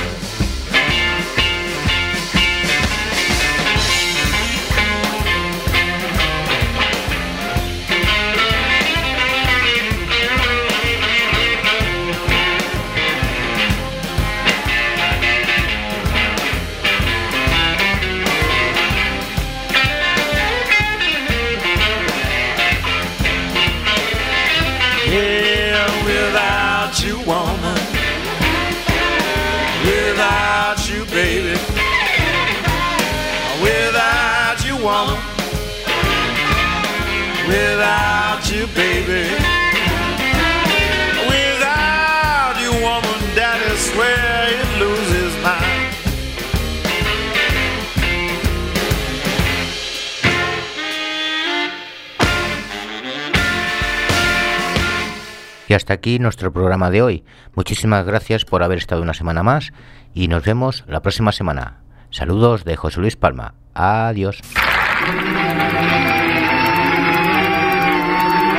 Hasta 55.87 55.93
aquí 55.93 56.19
nuestro 56.19 56.51
programa 56.51 56.89
de 56.89 57.01
hoy. 57.01 57.23
Muchísimas 57.55 58.05
gracias 58.05 58.43
por 58.43 58.61
haber 58.61 58.77
estado 58.77 59.01
una 59.01 59.13
semana 59.13 59.41
más 59.41 59.71
y 60.13 60.27
nos 60.27 60.43
vemos 60.43 60.83
la 60.85 61.01
próxima 61.01 61.31
semana. 61.31 61.77
Saludos 62.11 62.65
de 62.65 62.75
José 62.75 62.99
Luis 62.99 63.15
Palma. 63.15 63.53
Adiós. 63.73 64.41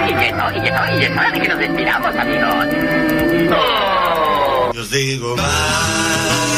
Y 0.06 0.14
que 0.14 0.32
no, 0.32 0.56
y 0.56 0.62
que 0.62 0.70
no, 0.70 0.98
y 0.98 1.04
es 1.04 1.10
hora 1.10 1.30
de 1.32 1.40
que 1.42 1.48
nos 1.48 1.58
despidamos, 1.58 2.16
amigos. 2.16 2.66
Yo 4.72 4.80
os 4.80 4.90
digo 4.90 5.36
bye, 5.36 5.44
bye, 5.44 6.57